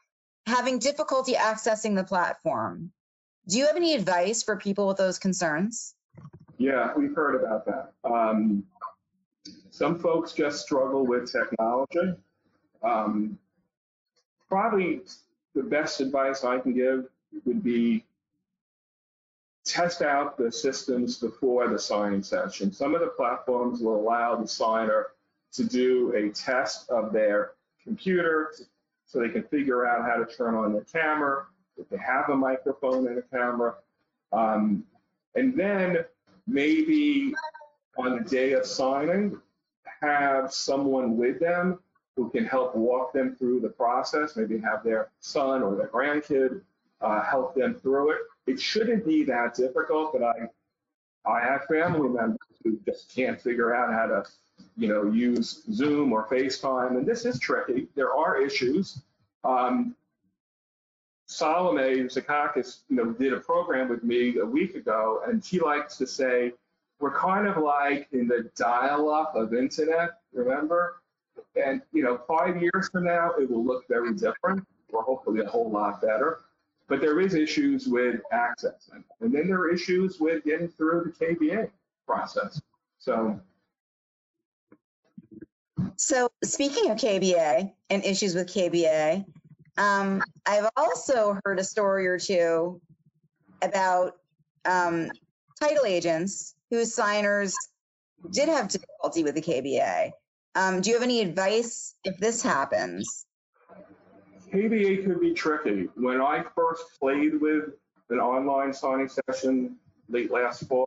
having 0.47 0.81
difficulty 0.81 1.35
accessing 1.35 1.95
the 1.95 2.03
platform. 2.03 2.91
Do 3.49 3.59
you 3.59 3.67
have 3.67 3.77
any 3.77 3.95
advice 3.95 4.43
for 4.43 4.57
people 4.57 4.89
with 4.89 4.97
those 4.97 5.21
concerns? 5.21 5.95
Yeah, 6.59 6.93
we've 6.97 7.15
heard 7.15 7.37
about 7.37 7.67
that. 7.67 7.93
Um, 8.05 8.65
some 9.71 10.01
folks 10.01 10.33
just 10.33 10.61
struggle 10.61 11.07
with 11.07 11.31
technology. 11.31 12.15
Um, 12.83 13.39
probably 14.49 15.03
the 15.55 15.63
best 15.63 16.01
advice 16.01 16.43
I 16.43 16.59
can 16.59 16.75
give 16.75 17.07
would 17.45 17.63
be 17.63 18.05
test 19.73 20.03
out 20.03 20.37
the 20.37 20.53
systems 20.53 21.19
before 21.19 21.69
the 21.69 21.79
signing 21.79 22.23
session. 22.23 22.71
Some 22.73 22.95
of 22.95 23.01
the 23.01 23.09
platforms 23.09 23.81
will 23.81 23.97
allow 23.97 24.37
the 24.37 24.47
signer 24.47 25.09
to 25.53 25.65
do 25.65 26.13
a 26.15 26.31
test 26.31 26.91
of 26.91 27.13
their 27.13 27.53
computer 27.83 28.53
so 29.07 29.21
they 29.21 29.31
can 29.31 29.45
figure 29.45 29.87
out 29.87 30.05
how 30.05 30.23
to 30.23 30.37
turn 30.37 30.55
on 30.55 30.73
their 30.73 30.85
camera, 30.85 31.47
if 31.79 31.89
they 31.89 31.97
have 31.97 32.29
a 32.29 32.37
microphone 32.37 33.07
and 33.07 33.19
a 33.19 33.23
camera. 33.23 33.75
Um, 34.33 34.85
and 35.35 35.57
then 35.57 36.05
maybe 36.47 37.35
on 37.97 38.19
the 38.19 38.29
day 38.29 38.53
of 38.53 38.67
signing, 38.67 39.39
have 40.03 40.53
someone 40.53 41.17
with 41.17 41.41
them 41.41 41.79
who 42.17 42.29
can 42.29 42.45
help 42.45 42.75
walk 42.75 43.13
them 43.13 43.37
through 43.37 43.61
the 43.61 43.69
process, 43.69 44.37
maybe 44.37 44.59
have 44.59 44.85
their 44.85 45.11
son 45.21 45.63
or 45.63 45.77
their 45.77 45.89
grandkid 45.89 46.61
uh, 47.01 47.23
help 47.23 47.55
them 47.55 47.75
through 47.75 48.11
it. 48.11 48.21
It 48.47 48.61
shouldn't 48.61 49.07
be 49.07 49.25
that 49.25 49.55
difficult, 49.55 50.13
but 50.13 50.23
I, 50.23 51.31
I 51.31 51.41
have 51.41 51.65
family 51.67 52.09
members 52.09 52.39
who 52.65 52.79
just 52.85 53.15
can't 53.15 53.41
figure 53.41 53.75
out 53.75 53.93
how 53.93 54.07
to, 54.07 54.25
you 54.77 54.89
know, 54.89 55.05
use 55.13 55.63
Zoom 55.73 56.13
or 56.13 56.27
FaceTime, 56.29 56.97
and 56.97 57.07
this 57.07 57.25
is 57.25 57.39
tricky. 57.39 57.89
There 57.95 58.13
are 58.13 58.41
issues. 58.41 59.03
Um, 59.45 59.95
Salome 61.27 62.05
Zikakis, 62.05 62.81
you 62.89 62.97
know, 62.97 63.13
did 63.13 63.33
a 63.33 63.41
program 63.41 63.89
with 63.89 64.03
me 64.03 64.39
a 64.39 64.45
week 64.45 64.75
ago, 64.75 65.23
and 65.27 65.45
she 65.45 65.61
likes 65.61 65.97
to 65.97 66.07
say, 66.07 66.53
we're 67.01 67.17
kind 67.19 67.47
of 67.47 67.57
like 67.57 68.09
in 68.13 68.29
the 68.29 68.51
dial-up 68.57 69.35
of 69.35 69.55
internet, 69.55 70.11
remember? 70.33 71.01
And, 71.57 71.83
you 71.93 72.03
know, 72.03 72.21
five 72.29 72.61
years 72.61 72.89
from 72.91 73.05
now, 73.05 73.33
it 73.41 73.51
will 73.51 73.65
look 73.65 73.89
very 73.89 74.15
different, 74.15 74.67
or 74.93 75.03
hopefully 75.03 75.41
a 75.41 75.47
whole 75.49 75.71
lot 75.71 76.01
better. 76.01 76.41
But 76.93 77.01
there 77.01 77.21
is 77.21 77.33
issues 77.33 77.89
with 77.89 78.21
accessing. 78.35 79.03
And 79.23 79.33
then 79.33 79.47
there 79.47 79.57
are 79.57 79.71
issues 79.71 80.21
with 80.21 80.45
getting 80.45 80.69
through 80.69 81.15
the 81.19 81.25
KBA 81.25 81.71
process. 82.07 82.61
So 82.99 83.41
so 85.97 86.29
speaking 86.45 86.91
of 86.91 86.99
KBA 86.99 87.73
and 87.89 88.05
issues 88.05 88.35
with 88.35 88.47
KBA, 88.49 89.25
um, 89.79 90.23
I've 90.45 90.69
also 90.77 91.39
heard 91.43 91.59
a 91.59 91.65
story 91.65 92.07
or 92.09 92.19
two 92.19 92.79
about 93.63 94.17
um, 94.67 95.11
title 95.59 95.87
agents 95.87 96.55
whose 96.69 96.93
signers 96.93 97.55
did 98.33 98.51
have 98.51 98.69
difficulty 98.69 99.25
with 99.25 99.35
the 99.35 99.41
KBA. 99.41 100.11
Um, 100.55 100.83
do 100.83 100.91
you 100.91 100.97
have 100.97 101.03
any 101.03 101.23
advice 101.23 101.95
if 102.05 102.19
this 102.19 102.43
happens? 102.43 103.25
KBA 104.53 105.07
could 105.07 105.21
be 105.21 105.33
tricky. 105.33 105.89
When 105.95 106.21
I 106.21 106.45
first 106.55 106.85
played 107.01 107.41
with 107.41 107.71
an 108.11 108.19
online 108.19 108.75
signing 108.75 109.09
session 109.09 109.77
late 110.11 110.31
last 110.31 110.69
fall, 110.69 110.87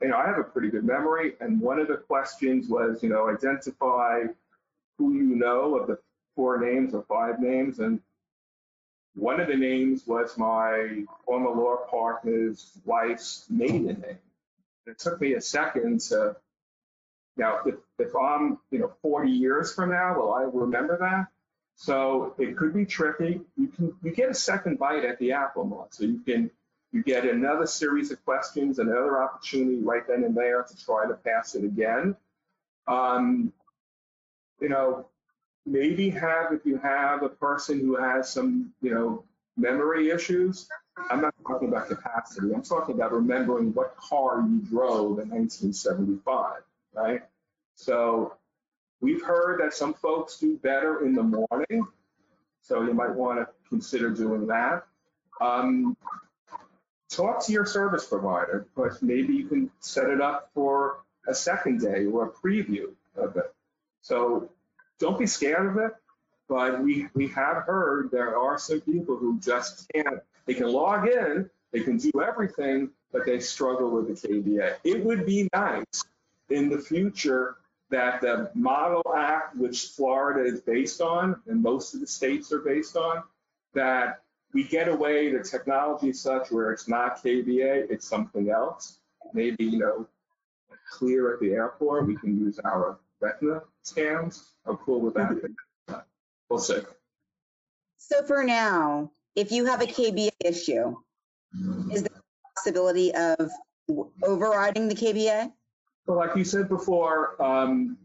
you 0.00 0.08
know, 0.08 0.16
I 0.16 0.26
have 0.26 0.38
a 0.38 0.44
pretty 0.44 0.68
good 0.68 0.84
memory, 0.84 1.34
and 1.40 1.60
one 1.60 1.80
of 1.80 1.88
the 1.88 1.96
questions 1.96 2.68
was, 2.68 3.02
you 3.02 3.08
know, 3.08 3.28
identify 3.28 4.22
who 4.98 5.14
you 5.14 5.34
know 5.34 5.76
of 5.76 5.88
the 5.88 5.98
four 6.36 6.60
names 6.60 6.94
or 6.94 7.02
five 7.02 7.40
names, 7.40 7.80
and 7.80 8.00
one 9.16 9.40
of 9.40 9.48
the 9.48 9.56
names 9.56 10.06
was 10.06 10.38
my 10.38 11.02
former 11.26 11.50
law 11.50 11.78
partner's 11.90 12.70
wife's 12.84 13.46
maiden 13.50 14.00
name. 14.00 14.18
It 14.86 14.98
took 15.00 15.20
me 15.20 15.34
a 15.34 15.40
second 15.40 16.00
to, 16.02 16.36
now, 17.36 17.58
if, 17.66 17.74
if 17.98 18.14
I'm, 18.14 18.58
you 18.70 18.78
know, 18.78 18.92
40 19.02 19.28
years 19.28 19.74
from 19.74 19.90
now, 19.90 20.16
will 20.16 20.32
I 20.32 20.42
remember 20.42 20.96
that? 20.98 21.26
So 21.80 22.34
it 22.36 22.58
could 22.58 22.74
be 22.74 22.84
tricky. 22.84 23.40
You 23.56 23.68
can, 23.68 23.94
you 24.02 24.14
get 24.14 24.28
a 24.28 24.34
second 24.34 24.78
bite 24.78 25.02
at 25.02 25.18
the 25.18 25.32
apple, 25.32 25.64
Mark. 25.64 25.94
So 25.94 26.04
you 26.04 26.18
can, 26.18 26.50
you 26.92 27.02
get 27.02 27.24
another 27.24 27.66
series 27.66 28.10
of 28.10 28.22
questions, 28.22 28.78
another 28.78 29.22
opportunity 29.22 29.78
right 29.78 30.06
then 30.06 30.22
and 30.24 30.36
there 30.36 30.62
to 30.62 30.84
try 30.84 31.08
to 31.08 31.14
pass 31.14 31.54
it 31.54 31.64
again. 31.64 32.16
Um, 32.86 33.54
you 34.60 34.68
know, 34.68 35.06
maybe 35.64 36.10
have, 36.10 36.52
if 36.52 36.66
you 36.66 36.76
have 36.76 37.22
a 37.22 37.30
person 37.30 37.80
who 37.80 37.96
has 37.96 38.30
some, 38.30 38.74
you 38.82 38.92
know, 38.92 39.24
memory 39.56 40.10
issues, 40.10 40.68
I'm 41.10 41.22
not 41.22 41.34
talking 41.46 41.68
about 41.68 41.88
capacity. 41.88 42.52
I'm 42.54 42.62
talking 42.62 42.94
about 42.94 43.12
remembering 43.12 43.72
what 43.72 43.96
car 43.96 44.44
you 44.46 44.58
drove 44.68 45.18
in 45.18 45.30
1975, 45.30 46.60
right? 46.92 47.22
So 47.74 48.34
we've 49.00 49.22
heard 49.22 49.60
that 49.60 49.74
some 49.74 49.94
folks 49.94 50.38
do 50.38 50.56
better 50.58 51.04
in 51.04 51.14
the 51.14 51.22
morning. 51.22 51.86
So 52.62 52.82
you 52.82 52.94
might 52.94 53.14
want 53.14 53.38
to 53.38 53.48
consider 53.68 54.10
doing 54.10 54.46
that. 54.48 54.84
Um, 55.40 55.96
talk 57.08 57.44
to 57.46 57.52
your 57.52 57.66
service 57.66 58.06
provider, 58.06 58.66
but 58.76 59.02
maybe 59.02 59.34
you 59.34 59.46
can 59.48 59.70
set 59.80 60.08
it 60.08 60.20
up 60.20 60.50
for 60.54 61.02
a 61.26 61.34
second 61.34 61.80
day 61.80 62.06
or 62.06 62.26
a 62.26 62.30
preview 62.30 62.92
of 63.16 63.36
it. 63.36 63.52
So 64.02 64.50
don't 64.98 65.18
be 65.18 65.26
scared 65.26 65.66
of 65.66 65.76
it, 65.78 65.92
but 66.48 66.82
we, 66.82 67.06
we 67.14 67.28
have 67.28 67.64
heard 67.64 68.10
there 68.10 68.38
are 68.38 68.58
some 68.58 68.80
people 68.80 69.16
who 69.16 69.38
just 69.40 69.90
can't, 69.94 70.20
they 70.46 70.54
can 70.54 70.68
log 70.70 71.08
in, 71.08 71.48
they 71.72 71.80
can 71.80 71.96
do 71.96 72.10
everything, 72.22 72.90
but 73.12 73.24
they 73.24 73.40
struggle 73.40 73.90
with 73.90 74.08
the 74.08 74.28
KBA. 74.28 74.76
It 74.84 75.04
would 75.04 75.26
be 75.26 75.48
nice 75.52 76.04
in 76.48 76.68
the 76.68 76.78
future 76.78 77.56
that 77.90 78.20
the 78.20 78.50
Model 78.54 79.02
Act, 79.16 79.56
which 79.56 79.88
Florida 79.88 80.48
is 80.48 80.60
based 80.60 81.00
on, 81.00 81.40
and 81.48 81.62
most 81.62 81.94
of 81.94 82.00
the 82.00 82.06
states 82.06 82.52
are 82.52 82.60
based 82.60 82.96
on, 82.96 83.22
that 83.74 84.22
we 84.52 84.64
get 84.64 84.88
away, 84.88 85.32
the 85.32 85.42
technology 85.42 86.10
is 86.10 86.20
such 86.20 86.50
where 86.50 86.72
it's 86.72 86.88
not 86.88 87.22
KBA, 87.22 87.90
it's 87.90 88.06
something 88.06 88.50
else. 88.50 88.98
Maybe, 89.32 89.64
you 89.64 89.78
know, 89.78 90.06
clear 90.90 91.34
at 91.34 91.40
the 91.40 91.52
airport, 91.52 92.06
we 92.06 92.16
can 92.16 92.38
use 92.38 92.58
our 92.64 92.98
retina 93.20 93.62
scans. 93.82 94.52
How 94.66 94.76
cool 94.76 95.00
would 95.02 95.14
that 95.14 95.42
be? 95.42 95.94
We'll 96.48 96.58
see. 96.58 96.78
So 97.96 98.24
for 98.24 98.42
now, 98.42 99.12
if 99.36 99.52
you 99.52 99.66
have 99.66 99.82
a 99.82 99.86
KBA 99.86 100.30
issue, 100.44 100.96
is 101.92 102.02
there 102.02 102.16
a 102.16 102.56
possibility 102.56 103.14
of 103.14 103.50
overriding 104.24 104.88
the 104.88 104.94
KBA? 104.94 105.52
So 106.06 106.14
like 106.14 106.36
you 106.36 106.44
said 106.44 106.68
before, 106.68 107.40
um, 107.42 107.96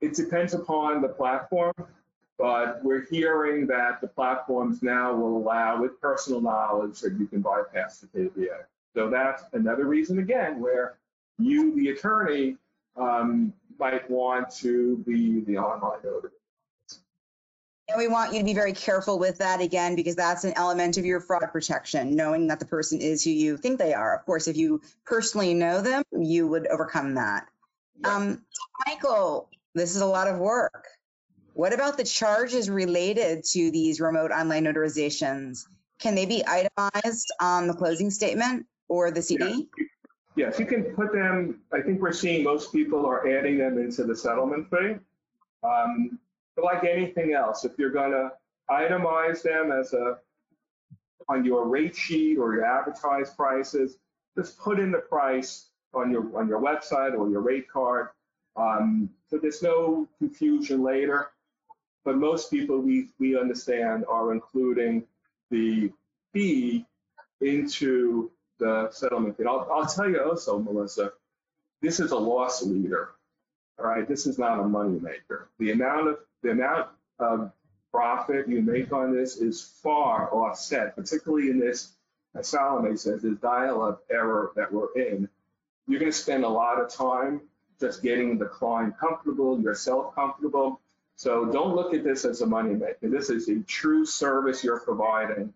it 0.00 0.14
depends 0.14 0.54
upon 0.54 1.00
the 1.00 1.08
platform, 1.08 1.74
but 2.38 2.84
we're 2.84 3.06
hearing 3.06 3.66
that 3.68 4.00
the 4.00 4.08
platforms 4.08 4.82
now 4.82 5.14
will 5.14 5.36
allow 5.38 5.80
with 5.80 6.00
personal 6.00 6.40
knowledge 6.40 7.00
that 7.00 7.14
you 7.18 7.26
can 7.26 7.40
bypass 7.40 8.00
the 8.00 8.06
KBA. 8.08 8.64
So 8.94 9.08
that's 9.08 9.44
another 9.52 9.86
reason 9.86 10.18
again 10.18 10.60
where 10.60 10.98
you, 11.38 11.74
the 11.74 11.88
attorney, 11.88 12.56
um, 12.96 13.52
might 13.78 14.08
want 14.08 14.50
to 14.56 14.98
be 14.98 15.40
the 15.40 15.58
online 15.58 15.98
notary. 16.04 16.30
And 17.88 17.98
we 17.98 18.08
want 18.08 18.32
you 18.32 18.38
to 18.38 18.44
be 18.44 18.54
very 18.54 18.72
careful 18.72 19.18
with 19.18 19.38
that 19.38 19.60
again, 19.60 19.94
because 19.94 20.16
that's 20.16 20.44
an 20.44 20.54
element 20.56 20.96
of 20.96 21.04
your 21.04 21.20
fraud 21.20 21.50
protection, 21.52 22.16
knowing 22.16 22.46
that 22.46 22.58
the 22.58 22.64
person 22.64 23.00
is 23.00 23.22
who 23.22 23.30
you 23.30 23.58
think 23.58 23.78
they 23.78 23.92
are. 23.92 24.16
Of 24.16 24.24
course, 24.24 24.48
if 24.48 24.56
you 24.56 24.80
personally 25.04 25.52
know 25.52 25.82
them, 25.82 26.02
you 26.12 26.46
would 26.46 26.66
overcome 26.66 27.14
that. 27.14 27.46
Um, 28.04 28.42
Michael, 28.86 29.50
this 29.74 29.94
is 29.94 30.00
a 30.00 30.06
lot 30.06 30.28
of 30.28 30.38
work. 30.38 30.88
What 31.52 31.72
about 31.72 31.96
the 31.96 32.04
charges 32.04 32.70
related 32.70 33.44
to 33.52 33.70
these 33.70 34.00
remote 34.00 34.32
online 34.32 34.64
notarizations? 34.64 35.66
Can 35.98 36.14
they 36.14 36.26
be 36.26 36.42
itemized 36.46 37.32
on 37.40 37.68
the 37.68 37.74
closing 37.74 38.10
statement 38.10 38.66
or 38.88 39.10
the 39.10 39.22
CD? 39.22 39.68
Yes, 40.36 40.58
you 40.58 40.66
can 40.66 40.84
put 40.96 41.12
them, 41.12 41.60
I 41.72 41.80
think 41.80 42.00
we're 42.00 42.12
seeing 42.12 42.42
most 42.42 42.72
people 42.72 43.06
are 43.06 43.28
adding 43.28 43.58
them 43.58 43.78
into 43.78 44.04
the 44.04 44.16
settlement 44.16 44.68
fee. 44.68 44.96
Um, 45.62 46.18
like 46.62 46.84
anything 46.84 47.32
else, 47.32 47.64
if 47.64 47.72
you're 47.78 47.90
gonna 47.90 48.30
itemize 48.70 49.42
them 49.42 49.72
as 49.72 49.92
a, 49.92 50.18
on 51.28 51.44
your 51.44 51.66
rate 51.66 51.96
sheet 51.96 52.38
or 52.38 52.54
your 52.54 52.64
advertised 52.64 53.36
prices, 53.36 53.96
just 54.36 54.58
put 54.58 54.78
in 54.78 54.90
the 54.92 54.98
price 54.98 55.68
on 55.92 56.10
your, 56.10 56.36
on 56.38 56.48
your 56.48 56.60
website 56.60 57.16
or 57.16 57.28
your 57.30 57.40
rate 57.40 57.68
card. 57.68 58.08
Um, 58.56 59.10
so 59.30 59.38
there's 59.38 59.62
no 59.62 60.08
confusion 60.18 60.82
later. 60.82 61.30
But 62.04 62.18
most 62.18 62.50
people 62.50 62.80
we, 62.80 63.08
we 63.18 63.38
understand 63.38 64.04
are 64.08 64.32
including 64.32 65.04
the 65.50 65.90
fee 66.32 66.84
into 67.40 68.30
the 68.58 68.90
settlement 68.90 69.38
And 69.38 69.48
I'll, 69.48 69.68
I'll 69.72 69.86
tell 69.86 70.08
you 70.08 70.22
also, 70.22 70.58
Melissa, 70.58 71.12
this 71.80 72.00
is 72.00 72.12
a 72.12 72.16
loss 72.16 72.62
leader. 72.62 73.10
All 73.78 73.86
right, 73.86 74.06
this 74.06 74.26
is 74.26 74.38
not 74.38 74.60
a 74.60 74.62
money 74.62 75.00
maker. 75.00 75.48
The 75.58 75.72
amount 75.72 76.08
of 76.08 76.18
the 76.44 76.50
amount 76.50 76.88
of 77.18 77.50
profit 77.90 78.48
you 78.48 78.60
make 78.60 78.92
on 78.92 79.12
this 79.12 79.38
is 79.38 79.62
far 79.82 80.32
offset, 80.32 80.94
particularly 80.94 81.48
in 81.50 81.58
this, 81.58 81.92
as 82.34 82.48
Salome 82.48 82.96
says, 82.96 83.22
this 83.22 83.36
dial-up 83.38 84.04
error 84.10 84.52
that 84.54 84.72
we're 84.72 84.92
in. 84.94 85.28
You're 85.88 86.00
going 86.00 86.12
to 86.12 86.16
spend 86.16 86.44
a 86.44 86.48
lot 86.48 86.80
of 86.80 86.88
time 86.88 87.40
just 87.80 88.02
getting 88.02 88.38
the 88.38 88.46
client 88.46 88.98
comfortable, 88.98 89.60
yourself 89.60 90.14
comfortable. 90.14 90.80
So 91.16 91.46
don't 91.46 91.74
look 91.74 91.94
at 91.94 92.04
this 92.04 92.24
as 92.24 92.40
a 92.40 92.46
money 92.46 92.74
maker. 92.74 93.08
This 93.08 93.30
is 93.30 93.48
a 93.48 93.60
true 93.60 94.04
service 94.04 94.62
you're 94.62 94.80
providing 94.80 95.52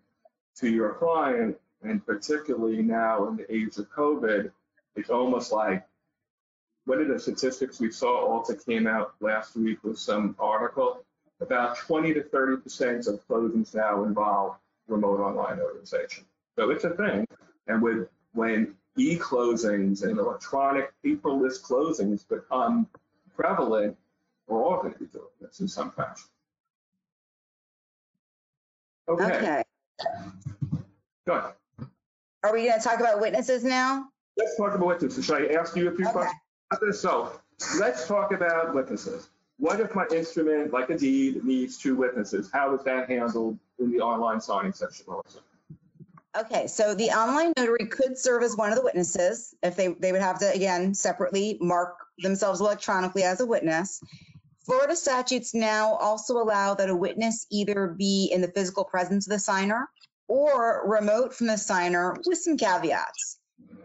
to 0.57 0.69
your 0.69 0.93
client, 0.93 1.57
and 1.83 2.05
particularly 2.05 2.81
now 2.81 3.27
in 3.27 3.37
the 3.37 3.53
age 3.53 3.77
of 3.77 3.89
COVID, 3.91 4.51
it's 4.95 5.09
almost 5.09 5.51
like 5.51 5.85
what 6.89 6.99
of 6.99 7.07
the 7.07 7.19
statistics 7.19 7.79
we 7.79 7.91
saw 7.91 8.25
Alta 8.27 8.55
came 8.55 8.87
out 8.87 9.13
last 9.19 9.55
week 9.55 9.83
with 9.83 9.99
some 9.99 10.35
article 10.39 11.05
about 11.39 11.77
20 11.77 12.15
to 12.15 12.23
30 12.23 12.63
percent 12.63 13.05
of 13.05 13.25
closings 13.27 13.75
now 13.75 14.03
involve 14.05 14.55
remote 14.87 15.19
online 15.19 15.59
notarization. 15.59 16.23
So 16.55 16.71
it's 16.71 16.85
a 16.85 16.89
thing. 16.89 17.27
And 17.67 17.79
with 17.79 18.09
when 18.33 18.73
e-closings 18.97 20.01
and 20.01 20.17
electronic 20.17 20.91
paperless 21.05 21.61
closings 21.61 22.27
become 22.27 22.87
prevalent, 23.35 23.95
we're 24.47 24.63
all 24.63 24.81
going 24.81 24.93
to 24.93 24.99
be 24.99 25.05
doing 25.05 25.25
this 25.39 25.59
in 25.59 25.67
some 25.67 25.91
fashion. 25.91 26.25
Okay, 29.07 29.25
Okay. 29.25 29.63
good. 31.27 31.43
Are 32.43 32.51
we 32.53 32.65
going 32.65 32.79
to 32.79 32.83
talk 32.83 32.99
about 32.99 33.21
witnesses 33.21 33.63
now? 33.63 34.05
Let's 34.37 34.57
talk 34.57 34.73
about 34.73 34.87
witnesses. 34.87 35.25
Should 35.25 35.51
I 35.51 35.53
ask 35.53 35.75
you 35.75 35.87
a 35.87 35.95
few 35.95 36.05
Okay. 36.05 36.13
questions? 36.13 36.39
So 36.91 37.31
let's 37.79 38.07
talk 38.07 38.31
about 38.31 38.75
witnesses. 38.75 39.29
What 39.57 39.79
if 39.79 39.95
my 39.95 40.05
instrument, 40.13 40.71
like 40.71 40.89
a 40.89 40.97
deed, 40.97 41.43
needs 41.43 41.77
two 41.77 41.95
witnesses? 41.95 42.49
How 42.51 42.73
is 42.75 42.83
that 42.83 43.09
handled 43.09 43.57
in 43.79 43.91
the 43.91 43.99
online 43.99 44.39
signing 44.39 44.73
section 44.73 45.05
also? 45.09 45.39
Okay, 46.37 46.67
so 46.67 46.93
the 46.93 47.09
online 47.09 47.53
notary 47.57 47.87
could 47.87 48.17
serve 48.17 48.43
as 48.43 48.55
one 48.55 48.69
of 48.69 48.77
the 48.77 48.83
witnesses 48.83 49.55
if 49.63 49.75
they, 49.75 49.87
they 49.87 50.11
would 50.11 50.21
have 50.21 50.39
to, 50.39 50.53
again, 50.53 50.93
separately 50.93 51.57
mark 51.59 51.95
themselves 52.19 52.61
electronically 52.61 53.23
as 53.23 53.39
a 53.41 53.45
witness. 53.45 53.99
Florida 54.63 54.95
statutes 54.95 55.55
now 55.55 55.95
also 55.95 56.35
allow 56.35 56.75
that 56.75 56.91
a 56.91 56.95
witness 56.95 57.47
either 57.49 57.87
be 57.97 58.29
in 58.31 58.41
the 58.41 58.51
physical 58.51 58.83
presence 58.83 59.25
of 59.25 59.31
the 59.31 59.39
signer 59.39 59.89
or 60.27 60.87
remote 60.87 61.33
from 61.33 61.47
the 61.47 61.57
signer 61.57 62.15
with 62.27 62.37
some 62.37 62.57
caveats. 62.57 63.38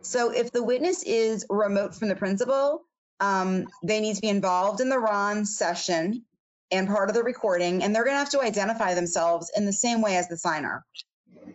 So 0.04 0.30
if 0.30 0.52
the 0.52 0.62
witness 0.62 1.02
is 1.02 1.46
remote 1.48 1.94
from 1.94 2.08
the 2.08 2.16
principal, 2.16 2.84
um, 3.20 3.66
they 3.82 4.00
need 4.00 4.16
to 4.16 4.20
be 4.20 4.28
involved 4.28 4.80
in 4.80 4.90
the 4.90 4.98
RON 4.98 5.46
session 5.46 6.24
and 6.70 6.86
part 6.86 7.08
of 7.08 7.14
the 7.14 7.22
recording, 7.22 7.82
and 7.82 7.94
they're 7.94 8.04
gonna 8.04 8.18
have 8.18 8.30
to 8.30 8.42
identify 8.42 8.94
themselves 8.94 9.50
in 9.56 9.64
the 9.64 9.72
same 9.72 10.02
way 10.02 10.16
as 10.16 10.28
the 10.28 10.36
signer. 10.36 10.84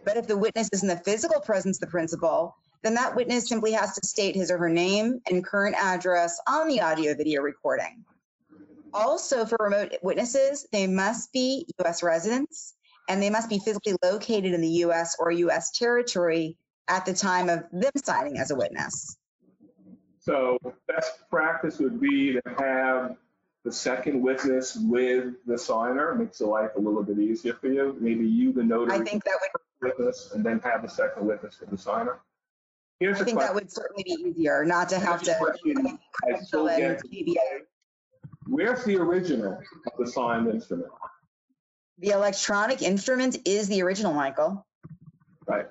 But 0.04 0.18
if 0.18 0.26
the 0.26 0.38
witness 0.38 0.70
is 0.74 0.82
in 0.82 0.90
the 0.90 0.98
physical 0.98 1.42
presence 1.42 1.78
of 1.78 1.82
the 1.82 1.92
principal, 1.92 2.56
then 2.82 2.96
that 2.96 3.16
witness 3.16 3.48
simply 3.48 3.74
has 3.74 3.94
to 3.94 4.08
state 4.08 4.36
his 4.36 4.50
or 4.50 4.58
her 4.58 4.70
name 4.70 5.20
and 5.30 5.46
current 5.46 5.76
address 5.76 6.40
on 6.48 6.68
the 6.68 6.82
audio 6.82 7.14
video 7.14 7.42
recording. 7.42 8.04
Also, 8.94 9.46
for 9.46 9.58
remote 9.60 9.94
witnesses, 10.02 10.66
they 10.72 10.88
must 10.88 11.32
be 11.34 11.68
US 11.80 12.02
residents 12.02 12.74
and 13.08 13.22
they 13.22 13.30
must 13.30 13.50
be 13.50 13.60
physically 13.60 13.96
located 14.02 14.54
in 14.54 14.62
the 14.62 14.84
US 14.86 15.18
or 15.20 15.30
US 15.32 15.72
territory 15.72 16.58
at 16.90 17.06
the 17.06 17.14
time 17.14 17.48
of 17.48 17.64
them 17.72 17.92
signing 18.04 18.38
as 18.38 18.52
a 18.52 18.56
witness. 18.56 19.16
So 20.20 20.58
best 20.88 21.30
practice 21.30 21.80
would 21.80 22.02
be 22.02 22.34
to 22.34 22.42
have 22.58 23.16
the 23.64 23.72
second 23.72 24.22
witness 24.22 24.76
with 24.76 25.36
the 25.46 25.58
signer, 25.58 26.16
makes 26.16 26.40
the 26.40 26.48
life 26.48 26.72
a 26.76 26.80
little 26.80 27.04
bit 27.04 27.20
easier 27.20 27.54
for 27.54 27.68
you. 27.68 27.96
Maybe 28.00 28.26
you, 28.26 28.52
the 28.52 28.62
I 28.62 28.66
notary, 28.66 29.06
think 29.06 29.24
that 29.24 29.38
would, 29.42 29.90
witness, 29.98 30.32
and 30.34 30.44
then 30.46 30.60
have 30.60 30.82
the 30.82 30.90
second 30.90 31.26
witness 31.26 31.60
with 31.60 31.70
the 31.70 31.78
signer. 31.78 32.20
Here's 33.00 33.22
I 33.22 33.24
think 33.24 33.40
that 33.40 33.54
would 33.54 33.72
certainly 33.72 34.04
be 34.04 34.12
easier, 34.12 34.66
not 34.66 34.90
to 34.90 35.00
have 35.00 35.22
Here's 35.22 35.38
to. 35.38 35.44
question 35.44 36.00
I 36.26 36.42
still 36.42 36.68
fill 36.68 36.68
in 36.68 36.80
get. 36.80 37.04
PBA. 37.06 37.36
Where's 38.48 38.84
the 38.84 38.98
original 38.98 39.54
of 39.54 39.94
the 39.98 40.12
signed 40.12 40.48
instrument? 40.48 40.90
The 42.00 42.10
electronic 42.10 42.82
instrument 42.82 43.38
is 43.46 43.68
the 43.68 43.84
original, 43.84 44.14
Michael. 44.14 44.66
Right. 45.48 45.68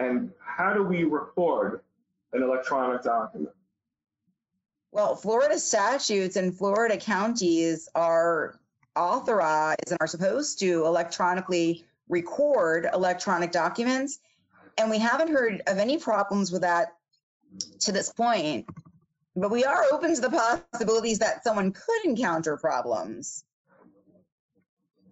And 0.00 0.32
how 0.40 0.72
do 0.72 0.82
we 0.82 1.04
record 1.04 1.82
an 2.32 2.42
electronic 2.42 3.02
document? 3.02 3.54
Well, 4.92 5.14
Florida 5.14 5.58
statutes 5.58 6.36
and 6.36 6.56
Florida 6.56 6.96
counties 6.96 7.88
are 7.94 8.58
authorized 8.96 9.90
and 9.90 9.98
are 10.00 10.06
supposed 10.06 10.58
to 10.60 10.86
electronically 10.86 11.84
record 12.08 12.88
electronic 12.92 13.52
documents. 13.52 14.18
And 14.78 14.90
we 14.90 14.98
haven't 14.98 15.28
heard 15.28 15.62
of 15.66 15.78
any 15.78 15.98
problems 15.98 16.50
with 16.50 16.62
that 16.62 16.94
to 17.80 17.92
this 17.92 18.10
point. 18.10 18.66
But 19.36 19.50
we 19.50 19.64
are 19.64 19.84
open 19.92 20.14
to 20.14 20.20
the 20.20 20.30
possibilities 20.72 21.18
that 21.18 21.44
someone 21.44 21.72
could 21.72 22.04
encounter 22.04 22.56
problems. 22.56 23.44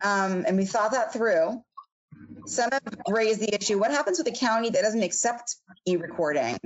Um, 0.00 0.44
and 0.46 0.56
we 0.56 0.64
thought 0.64 0.92
that 0.92 1.12
through. 1.12 1.62
Some 2.46 2.70
have 2.70 2.82
raised 3.08 3.40
the 3.40 3.54
issue, 3.54 3.78
what 3.78 3.90
happens 3.90 4.18
with 4.18 4.28
a 4.28 4.32
county 4.32 4.70
that 4.70 4.82
doesn't 4.82 5.02
accept 5.02 5.56
e-recording? 5.86 6.58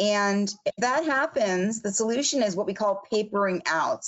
And 0.00 0.52
if 0.64 0.74
that 0.78 1.04
happens, 1.04 1.82
the 1.82 1.92
solution 1.92 2.42
is 2.42 2.56
what 2.56 2.66
we 2.66 2.74
call 2.74 3.02
papering 3.10 3.62
out. 3.66 4.04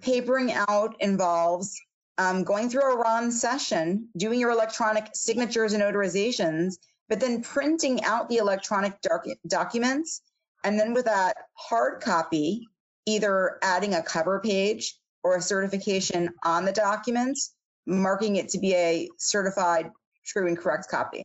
Papering 0.00 0.52
out 0.52 0.96
involves 1.00 1.78
um, 2.18 2.44
going 2.44 2.70
through 2.70 2.92
a 2.92 2.96
RON 2.96 3.30
session, 3.30 4.08
doing 4.16 4.40
your 4.40 4.50
electronic 4.50 5.08
signatures 5.14 5.72
and 5.72 5.82
notarizations, 5.82 6.76
but 7.08 7.20
then 7.20 7.42
printing 7.42 8.02
out 8.04 8.28
the 8.28 8.36
electronic 8.38 9.00
doc- 9.02 9.26
documents. 9.46 10.22
And 10.64 10.78
then 10.80 10.94
with 10.94 11.04
that 11.04 11.36
hard 11.54 12.00
copy, 12.02 12.68
either 13.04 13.58
adding 13.62 13.94
a 13.94 14.02
cover 14.02 14.40
page 14.40 14.98
or 15.22 15.36
a 15.36 15.42
certification 15.42 16.30
on 16.42 16.64
the 16.64 16.72
documents, 16.72 17.52
marking 17.86 18.36
it 18.36 18.50
to 18.50 18.58
be 18.58 18.74
a 18.74 19.08
certified 19.18 19.90
true 20.26 20.46
and 20.46 20.58
correct 20.58 20.88
copy. 20.88 21.22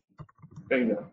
Bingo. 0.68 1.10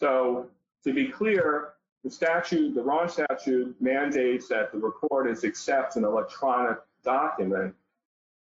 So 0.00 0.46
to 0.84 0.92
be 0.92 1.08
clear, 1.08 1.74
the 2.04 2.10
statute, 2.10 2.74
the 2.74 2.82
RON 2.82 3.08
statute 3.08 3.76
mandates 3.80 4.48
that 4.48 4.72
the 4.72 4.78
recorders 4.78 5.44
accept 5.44 5.96
an 5.96 6.04
electronic 6.04 6.78
document, 7.04 7.74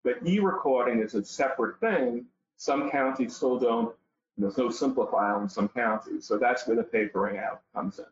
but 0.03 0.19
e-recording 0.25 1.01
is 1.01 1.15
a 1.15 1.25
separate 1.25 1.79
thing. 1.81 2.27
Some 2.57 2.91
counties 2.91 3.37
still 3.37 3.59
don't, 3.59 3.95
there's 4.39 4.59
no 4.59 4.71
simple 4.71 5.09
in 5.41 5.49
some 5.49 5.69
counties. 5.69 6.27
So 6.27 6.39
that's 6.39 6.67
where 6.67 6.77
the 6.77 6.83
papering 6.83 7.39
out 7.39 7.63
comes 7.75 7.99
in. 7.99 8.05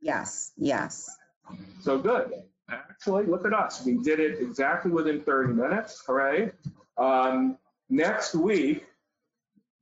Yes, 0.00 0.52
yes. 0.56 1.10
So 1.80 1.98
good. 1.98 2.32
Actually, 2.70 3.26
look 3.26 3.46
at 3.46 3.52
us. 3.52 3.84
We 3.84 3.94
did 3.98 4.20
it 4.20 4.40
exactly 4.40 4.90
within 4.90 5.22
30 5.22 5.54
minutes. 5.54 6.02
Hooray. 6.06 6.52
Um, 6.96 7.56
next 7.88 8.34
week, 8.34 8.84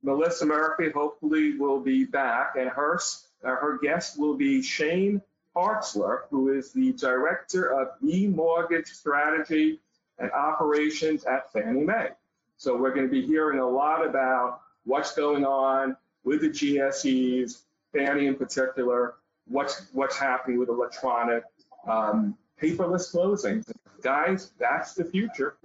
Melissa 0.07 0.45
Murphy 0.45 0.89
hopefully 0.89 1.57
will 1.57 1.81
be 1.81 2.05
back, 2.05 2.55
and 2.57 2.69
her, 2.69 2.97
uh, 3.43 3.55
her 3.57 3.77
guest 3.77 4.17
will 4.17 4.35
be 4.35 4.61
Shane 4.61 5.21
Hartzler, 5.53 6.21
who 6.29 6.53
is 6.53 6.71
the 6.71 6.93
Director 6.93 7.77
of 7.77 7.89
E-Mortgage 8.01 8.87
Strategy 8.87 9.81
and 10.17 10.31
Operations 10.31 11.25
at 11.25 11.51
Fannie 11.51 11.83
Mae. 11.83 12.11
So 12.55 12.77
we're 12.77 12.93
going 12.93 13.05
to 13.05 13.11
be 13.11 13.25
hearing 13.25 13.59
a 13.59 13.67
lot 13.67 14.07
about 14.07 14.61
what's 14.85 15.13
going 15.13 15.45
on 15.45 15.97
with 16.23 16.39
the 16.39 16.49
GSEs, 16.51 17.63
Fannie 17.91 18.27
in 18.27 18.35
particular, 18.35 19.15
what's, 19.45 19.87
what's 19.91 20.17
happening 20.17 20.57
with 20.57 20.69
electronic 20.69 21.43
um, 21.85 22.37
paperless 22.61 23.13
closings. 23.13 23.69
Guys, 24.01 24.51
that's 24.57 24.93
the 24.93 25.03
future. 25.03 25.57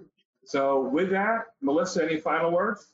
So 0.43 0.81
with 0.81 1.11
that, 1.11 1.45
Melissa, 1.61 2.03
any 2.03 2.19
final 2.19 2.51
words? 2.51 2.87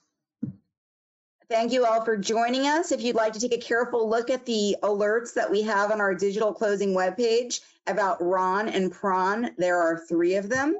Thank 1.50 1.72
you 1.74 1.84
all 1.84 2.06
for 2.06 2.16
joining 2.16 2.68
us. 2.68 2.92
If 2.92 3.02
you'd 3.02 3.16
like 3.16 3.34
to 3.34 3.40
take 3.40 3.56
a 3.56 3.58
careful 3.58 4.08
look 4.08 4.30
at 4.30 4.46
the 4.46 4.76
alerts 4.84 5.34
that 5.34 5.50
we 5.50 5.64
have 5.64 5.92
on 5.92 6.00
our 6.00 6.14
digital 6.14 6.54
closing 6.54 6.94
webpage 6.94 7.62
about 7.88 8.22
RON 8.22 8.70
and 8.70 8.92
PRON, 8.92 9.50
there 9.58 9.82
are 9.82 9.98
three 10.08 10.36
of 10.36 10.48
them. 10.48 10.78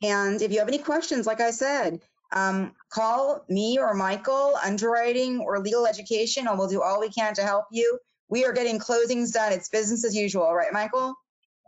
And 0.00 0.40
if 0.40 0.52
you 0.52 0.60
have 0.60 0.68
any 0.68 0.78
questions, 0.78 1.26
like 1.26 1.40
I 1.40 1.50
said, 1.50 2.00
um, 2.30 2.72
call 2.88 3.44
me 3.48 3.80
or 3.80 3.94
Michael, 3.94 4.56
underwriting 4.64 5.40
or 5.40 5.58
legal 5.58 5.88
education, 5.88 6.46
and 6.46 6.56
we'll 6.56 6.68
do 6.68 6.82
all 6.82 7.00
we 7.00 7.10
can 7.10 7.34
to 7.34 7.42
help 7.42 7.64
you. 7.72 7.98
We 8.28 8.44
are 8.44 8.52
getting 8.52 8.78
closings 8.78 9.32
done. 9.32 9.52
It's 9.52 9.70
business 9.70 10.04
as 10.04 10.14
usual, 10.14 10.54
right, 10.54 10.72
Michael? 10.72 11.14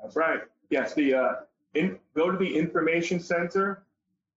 That's 0.00 0.14
right. 0.14 0.42
Yes, 0.70 0.94
the 0.94 1.14
uh, 1.14 1.32
in, 1.74 1.98
go 2.14 2.30
to 2.30 2.38
the 2.38 2.56
information 2.56 3.18
center 3.18 3.82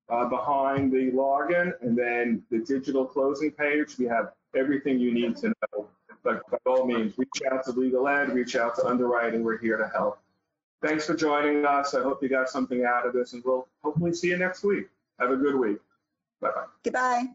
uh, 0.08 0.28
behind 0.28 0.92
the 0.92 1.10
login, 1.12 1.72
and 1.80 1.96
then 1.96 2.42
the 2.50 2.58
digital 2.58 3.04
closing 3.04 3.50
page. 3.50 3.98
We 3.98 4.06
have 4.06 4.32
everything 4.56 4.98
you 4.98 5.12
need 5.12 5.36
to 5.38 5.48
know. 5.48 5.88
But 6.22 6.42
by 6.50 6.58
all 6.66 6.86
means, 6.86 7.16
reach 7.18 7.42
out 7.52 7.64
to 7.64 7.70
legal 7.72 8.08
ed, 8.08 8.32
reach 8.32 8.56
out 8.56 8.74
to 8.76 8.86
underwriting. 8.86 9.44
We're 9.44 9.58
here 9.58 9.76
to 9.76 9.88
help. 9.88 10.18
Thanks 10.82 11.06
for 11.06 11.14
joining 11.14 11.64
us. 11.64 11.94
I 11.94 12.02
hope 12.02 12.22
you 12.22 12.28
got 12.28 12.48
something 12.48 12.84
out 12.84 13.06
of 13.06 13.12
this, 13.12 13.32
and 13.32 13.42
we'll 13.44 13.66
hopefully 13.82 14.12
see 14.12 14.28
you 14.28 14.36
next 14.36 14.62
week. 14.62 14.88
Have 15.18 15.30
a 15.30 15.36
good 15.36 15.54
week. 15.54 15.78
Bye 16.40 16.50
bye. 16.50 16.64
Goodbye. 16.82 17.26